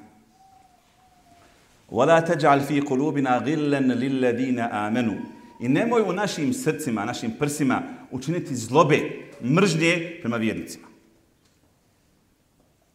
Wala 1.91 2.19
taj'al 2.27 2.67
fi 2.67 2.83
qulubina 2.83 3.45
ghillan 3.45 3.91
lilladine 3.91 4.69
amanu. 4.73 5.17
I 5.61 5.69
nemoj 5.69 6.03
u 6.03 6.13
našim 6.13 6.53
srcima, 6.53 7.05
našim 7.05 7.31
prsima 7.39 7.83
učiniti 8.11 8.57
zlobe, 8.57 9.01
mržnje 9.45 10.19
prema 10.21 10.37
vjernicima. 10.37 10.90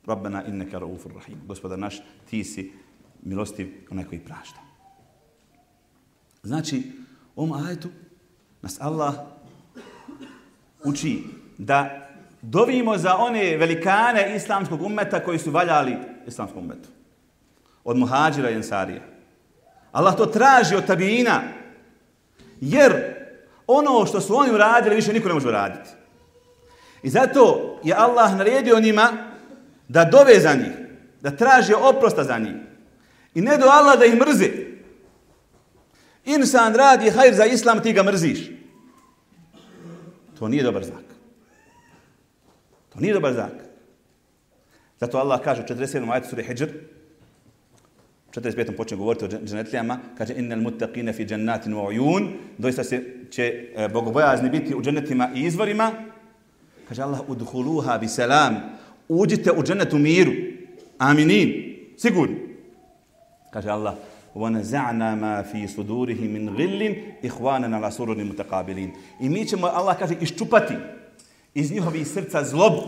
Rabbana 0.05 0.43
innaka 0.47 0.79
raufur 0.79 1.11
rahim. 1.13 1.41
Gospodar 1.47 1.79
naš, 1.79 2.01
ti 2.29 2.43
si 2.43 2.71
milostiv, 3.23 3.87
onaj 3.89 4.05
koji 4.05 4.19
prašta. 4.19 4.59
Znači, 6.43 6.91
u 7.35 7.43
ovom 7.43 7.65
ajetu 7.65 7.89
nas 8.61 8.77
Allah 8.81 9.15
uči 10.83 11.23
da 11.57 12.07
dovimo 12.41 12.97
za 12.97 13.15
one 13.17 13.57
velikane 13.57 14.35
islamskog 14.35 14.81
ummeta 14.81 15.23
koji 15.23 15.39
su 15.39 15.51
valjali 15.51 15.97
islamskom 16.27 16.63
ummetu. 16.63 16.89
Od 17.83 17.97
muhađira 17.97 18.49
i 18.49 18.55
ensarija. 18.55 19.01
Allah 19.91 20.17
to 20.17 20.25
traži 20.25 20.75
od 20.75 20.85
tabijina. 20.85 21.41
Jer 22.61 23.15
ono 23.67 24.05
što 24.05 24.21
su 24.21 24.35
oni 24.35 24.51
uradili, 24.51 24.95
više 24.95 25.13
niko 25.13 25.27
ne 25.27 25.33
može 25.33 25.47
uraditi. 25.47 25.89
I 27.03 27.09
zato 27.09 27.75
je 27.83 27.93
Allah 27.97 28.37
naredio 28.37 28.79
njima 28.79 29.34
da 29.87 30.05
dove 30.05 30.39
za 30.39 30.53
njih. 30.53 30.73
Da 31.21 31.31
traže 31.31 31.75
oprosta 31.75 32.23
za 32.23 32.37
njih. 32.37 32.55
I 33.35 33.41
ne 33.41 33.57
do 33.57 33.65
Allah 33.65 33.99
da 33.99 34.05
ih 34.05 34.15
mrzi. 34.19 34.51
Insan 36.25 36.75
radi 36.75 37.09
hajr 37.09 37.33
za 37.33 37.45
islam, 37.45 37.83
ti 37.83 37.93
ga 37.93 38.03
mrziš. 38.03 38.51
To 40.39 40.47
nije 40.47 40.63
dobar 40.63 40.83
znak. 40.83 41.03
To 42.93 42.99
nije 42.99 43.13
dobar 43.13 43.33
znak. 43.33 43.53
Zato 44.99 45.17
Allah 45.17 45.41
kaže 45.43 45.61
u 45.61 45.65
47. 45.65 46.11
ajatu 46.11 46.29
suri 46.29 46.43
Hijr, 46.43 46.69
45. 48.31 48.75
počne 48.75 48.97
govoriti 48.97 49.25
o 49.25 49.27
džanetlijama, 49.27 49.99
kaže 50.17 50.33
innal 50.33 50.59
muttaqina 50.59 51.13
fi 51.13 51.27
jannatin 51.29 51.73
wa 51.73 51.87
uyun, 51.87 52.33
doista 52.57 52.83
se 52.83 53.03
će 53.31 53.69
e, 53.75 53.87
bogobojazni 53.87 54.49
biti 54.49 54.75
u 54.75 54.81
dženetima 54.81 55.29
i 55.35 55.41
izvorima. 55.41 55.91
Kaže 56.87 57.01
Allah 57.01 57.19
udkhuluha 57.27 57.97
bi 57.97 58.07
salam, 58.07 58.55
uđite 59.08 59.52
u 59.52 59.62
džennet 59.62 59.92
u 59.92 59.98
miru. 59.98 60.32
Aminin. 60.98 61.76
Sigurno. 61.98 62.36
Kaže 63.50 63.70
Allah 63.70 63.94
وَنَزَعْنَا 64.34 65.14
مَا 65.14 65.42
فِي 65.42 65.66
صُدُورِهِ 65.66 66.20
مِنْ 66.34 66.50
غِلٍ 66.56 66.82
إِخْوَانَنَا 67.24 67.80
لَا 67.80 67.90
سُرُرِ 67.90 68.24
مُتَقَابِلِينَ 68.24 68.90
I 69.20 69.28
mi 69.28 69.46
ćemo, 69.46 69.66
Allah 69.66 69.98
kaže, 69.98 70.14
iščupati 70.20 70.74
iz 71.54 71.72
njihovih 71.72 72.08
srca 72.08 72.44
zlobu. 72.44 72.82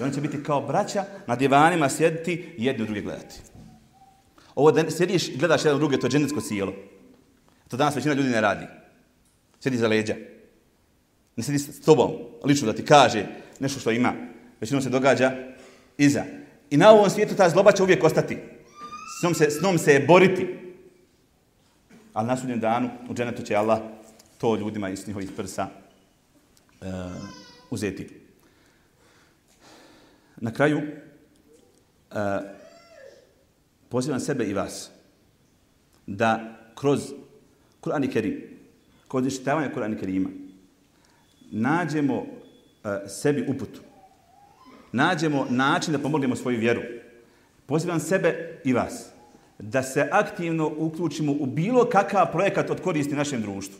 I 0.00 0.02
oni 0.02 0.14
će 0.14 0.20
biti 0.20 0.42
kao 0.42 0.60
braća 0.60 1.04
na 1.26 1.36
divanima 1.36 1.88
sjediti 1.88 2.54
i 2.56 2.64
jedni 2.64 2.82
u 2.82 2.86
druge 2.86 3.00
gledati. 3.00 3.36
Ovo 4.54 4.72
da 4.72 4.90
sjediš 4.90 5.28
i 5.28 5.36
gledaš 5.36 5.64
jedan 5.64 5.76
u 5.76 5.78
druge, 5.78 5.98
to 5.98 6.06
je 6.06 6.10
dženecko 6.10 6.40
sjelo. 6.40 6.72
To 7.68 7.76
danas 7.76 7.96
većina 7.96 8.14
ljudi 8.14 8.28
ne 8.28 8.40
radi. 8.40 8.66
Sjedi 9.60 9.76
za 9.76 9.88
leđa. 9.88 10.14
Ne 11.36 11.42
sjedi 11.42 11.58
s 11.58 11.80
tobom, 11.80 12.10
lično 12.44 12.66
da 12.66 12.72
ti 12.72 12.84
kaže 12.84 13.26
nešto 13.60 13.80
što 13.80 13.90
ima. 13.90 14.12
Većinom 14.61 14.81
se 14.81 14.89
događa 14.89 15.31
iza. 15.97 16.23
I 16.69 16.77
na 16.77 16.91
ovom 16.91 17.09
svijetu 17.09 17.35
ta 17.35 17.49
zloba 17.49 17.71
će 17.71 17.83
uvijek 17.83 18.03
ostati. 18.03 18.37
S 19.19 19.23
njom 19.23 19.33
se, 19.33 19.49
s 19.49 19.61
njom 19.61 19.77
se 19.77 19.93
je 19.93 19.99
boriti. 19.99 20.47
Ali 22.13 22.27
na 22.27 22.37
sudnjem 22.37 22.59
danu 22.59 22.89
u 23.09 23.13
dženetu 23.13 23.43
će 23.43 23.55
Allah 23.55 23.79
to 24.37 24.55
ljudima 24.55 24.89
iz 24.89 25.07
njihovih 25.07 25.31
prsa 25.37 25.67
e, 26.81 26.85
uzeti. 27.69 28.09
Na 30.37 30.53
kraju, 30.53 30.81
e, 30.81 30.95
pozivam 33.89 34.19
sebe 34.19 34.45
i 34.45 34.53
vas 34.53 34.89
da 36.07 36.57
kroz 36.75 37.13
Kur'an 37.81 38.05
i 38.05 38.11
Kerim, 38.11 38.41
kroz 39.07 39.27
ištavanje 39.27 39.71
Kur'an 39.75 39.93
i 39.93 39.99
Kerima, 39.99 40.29
nađemo 41.51 42.25
e, 42.25 43.09
sebi 43.09 43.45
uputu. 43.47 43.81
Nađemo 44.95 45.47
način 45.49 45.93
da 45.93 45.99
pomognemo 45.99 46.35
svoju 46.35 46.59
vjeru. 46.59 46.81
Pozivam 47.65 47.99
sebe 47.99 48.59
i 48.63 48.73
vas 48.73 49.09
da 49.59 49.83
se 49.83 50.07
aktivno 50.11 50.71
uključimo 50.77 51.31
u 51.31 51.45
bilo 51.45 51.89
kakav 51.89 52.31
projekat 52.31 52.69
od 52.69 52.81
koristi 52.81 53.15
našem 53.15 53.41
društvu. 53.41 53.75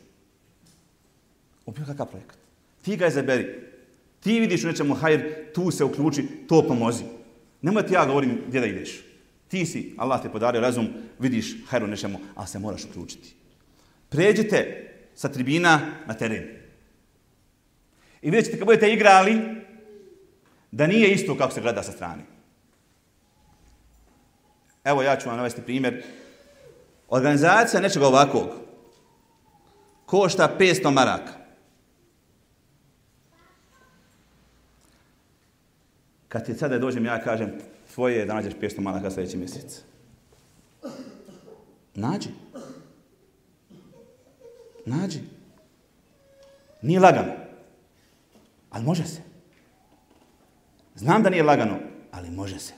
U 1.65 1.71
bilo 1.71 1.87
kakav 1.87 2.05
projekat. 2.05 2.37
Ti 2.81 2.97
ga 2.97 3.07
izaberi. 3.07 3.45
Ti 4.19 4.39
vidiš 4.39 4.63
u 4.63 4.67
nečemu 4.67 4.93
hajr, 4.93 5.21
tu 5.53 5.71
se 5.71 5.83
uključi, 5.83 6.27
to 6.47 6.63
pomozi. 6.67 7.03
Nemoj 7.61 7.87
ti 7.87 7.93
ja 7.93 8.05
govorim 8.05 8.41
gdje 8.47 8.59
da 8.59 8.67
ideš. 8.67 9.03
Ti 9.47 9.65
si, 9.65 9.93
Allah 9.97 10.21
te 10.21 10.29
podario 10.29 10.61
razum, 10.61 10.87
vidiš 11.19 11.55
hajr 11.67 11.83
u 11.83 11.87
nečemu, 11.87 12.19
ali 12.35 12.47
se 12.47 12.59
moraš 12.59 12.85
uključiti. 12.85 13.35
Pređite 14.09 14.91
sa 15.15 15.29
tribina 15.29 15.81
na 16.07 16.13
teren. 16.13 16.43
I 18.21 18.31
vidjet 18.31 18.45
ćete 18.45 18.57
kad 18.57 18.65
budete 18.65 18.93
igrali, 18.93 19.64
da 20.75 20.87
nije 20.87 21.11
isto 21.11 21.37
kako 21.37 21.53
se 21.53 21.61
gleda 21.61 21.83
sa 21.83 21.91
strane. 21.91 22.23
Evo 24.83 25.01
ja 25.01 25.15
ću 25.17 25.29
vam 25.29 25.37
navesti 25.37 25.61
primjer. 25.61 26.03
Organizacija 27.09 27.81
nečega 27.81 28.07
ovakvog 28.07 28.49
košta 30.05 30.55
500 30.59 30.91
maraka. 30.91 31.33
Kad 36.27 36.45
ti 36.45 36.53
sada 36.53 36.79
dođem, 36.79 37.05
ja 37.05 37.23
kažem, 37.23 37.51
tvoje 37.93 38.15
je 38.15 38.25
da 38.25 38.33
nađeš 38.33 38.53
500 38.53 38.79
maraka 38.79 39.11
sljedeći 39.11 39.37
mjesec. 39.37 39.81
Nađi. 41.93 42.29
Nađi. 44.85 45.19
Nije 46.81 46.99
lagano. 46.99 47.33
Ali 48.69 48.83
može 48.83 49.03
se. 49.03 49.24
Znam 50.95 51.23
da 51.23 51.29
nije 51.29 51.43
lagano, 51.43 51.77
ali 52.11 52.29
može 52.29 52.59
se. 52.59 52.73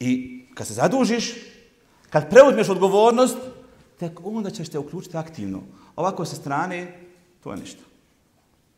I 0.00 0.44
kad 0.54 0.66
se 0.66 0.74
zadužiš, 0.74 1.34
kad 2.10 2.30
preuzmeš 2.30 2.68
odgovornost, 2.68 3.38
tek 3.98 4.20
onda 4.24 4.50
ćeš 4.50 4.68
te 4.68 4.78
uključiti 4.78 5.16
aktivno. 5.16 5.62
Ovako 5.96 6.24
sa 6.24 6.36
strane, 6.36 6.92
to 7.42 7.50
je 7.50 7.56
ništa. 7.56 7.82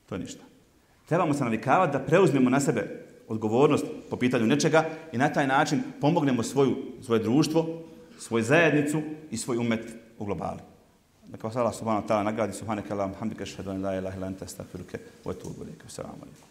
To 0.08 0.14
je 0.14 0.18
ništa. 0.18 0.42
Trebamo 1.08 1.34
se 1.34 1.44
navikavati 1.44 1.92
da 1.92 2.04
preuzmemo 2.04 2.50
na 2.50 2.60
sebe 2.60 3.06
odgovornost 3.28 3.84
po 4.10 4.16
pitanju 4.16 4.46
nečega 4.46 4.84
i 5.12 5.18
na 5.18 5.32
taj 5.32 5.46
način 5.46 5.82
pomognemo 6.00 6.42
svoju, 6.42 6.76
svoje 7.02 7.22
društvo, 7.22 7.82
svoju 8.18 8.44
zajednicu 8.44 9.02
i 9.30 9.36
svoj 9.36 9.56
umet 9.56 9.96
u 10.18 10.24
globali. 10.24 10.60
Neka 11.32 11.46
vas 11.46 11.56
Allah 11.56 11.74
subhanahu 11.74 12.06
wa 12.06 12.08
ta'ala 12.08 12.22
nagradi 12.22 12.52
subhanaka 12.52 12.94
Allahum 12.94 13.14
hamdika 13.20 13.46
shahadu 13.46 13.70
an 13.70 13.82
la 13.82 13.94
ilaha 13.94 14.16
illa 14.16 14.26
anta 14.26 14.44
astaghfiruka 14.44 14.98
wa 15.24 15.30
atubu 15.30 15.64
ilayk. 15.64 15.86
Assalamu 15.86 16.22
alaykum. 16.22 16.49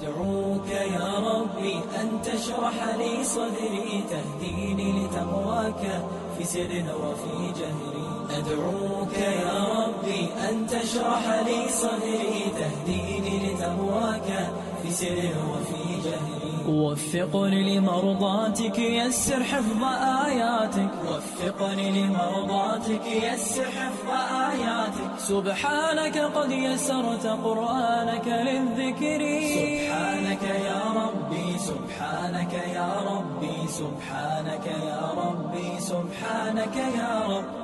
أدعوك 0.00 0.68
يا 0.68 1.18
ربي 1.18 1.74
أن 2.00 2.22
تشرح 2.22 2.96
لي 2.98 3.24
صدري 3.24 4.04
تهديني 4.10 4.92
لتقواك 4.92 6.02
في 6.38 6.44
سر 6.44 6.72
وفي 7.02 7.52
جهري. 7.58 8.08
أدعوك 8.38 9.14
يا 9.18 9.64
ربي 9.78 10.28
أن 10.48 10.66
تشرح 10.66 11.42
لي 11.46 11.68
صدري 11.68 12.44
تهديني 12.58 13.34
لتقواك 13.46 14.50
في 14.84 14.90
سر 14.92 15.16
وفي 15.50 15.82
جهري 16.04 16.54
وفقني 16.68 17.78
لمرضاتك 17.78 18.78
يسر 18.78 19.44
حفظ 19.44 19.82
آياتك. 20.26 20.90
وفقني 21.08 21.90
لمرضاتك 21.90 23.06
يسر 23.06 23.64
حفظ 23.64 24.08
آياتك. 24.50 25.18
سبحانك 25.18 26.18
قد 26.18 26.50
يسرت 26.50 27.26
قرآنك 27.26 28.26
للذكر. 28.26 29.22
سبحانك 29.56 30.42
يا 30.42 30.82
ربي 31.00 31.58
سبحانك 31.58 32.52
يا 32.52 32.90
ربي 33.10 33.68
سبحانك 33.68 34.66
يا 34.66 35.12
ربي 35.16 35.80
سبحانك 35.80 36.76
يا 36.76 37.22
رب 37.28 37.63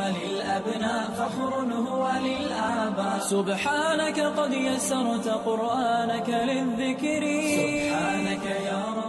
للأبناء 0.00 1.10
فخر 1.18 1.54
هو 1.88 2.10
للآباء. 2.24 3.18
سبحانك 3.18 4.20
قد 4.20 4.52
يسرت 4.52 5.28
قرآنك 5.28 6.28
للذكر. 6.28 7.22
سبحانك 7.56 8.46
يا 8.46 8.82
رب. 8.96 9.01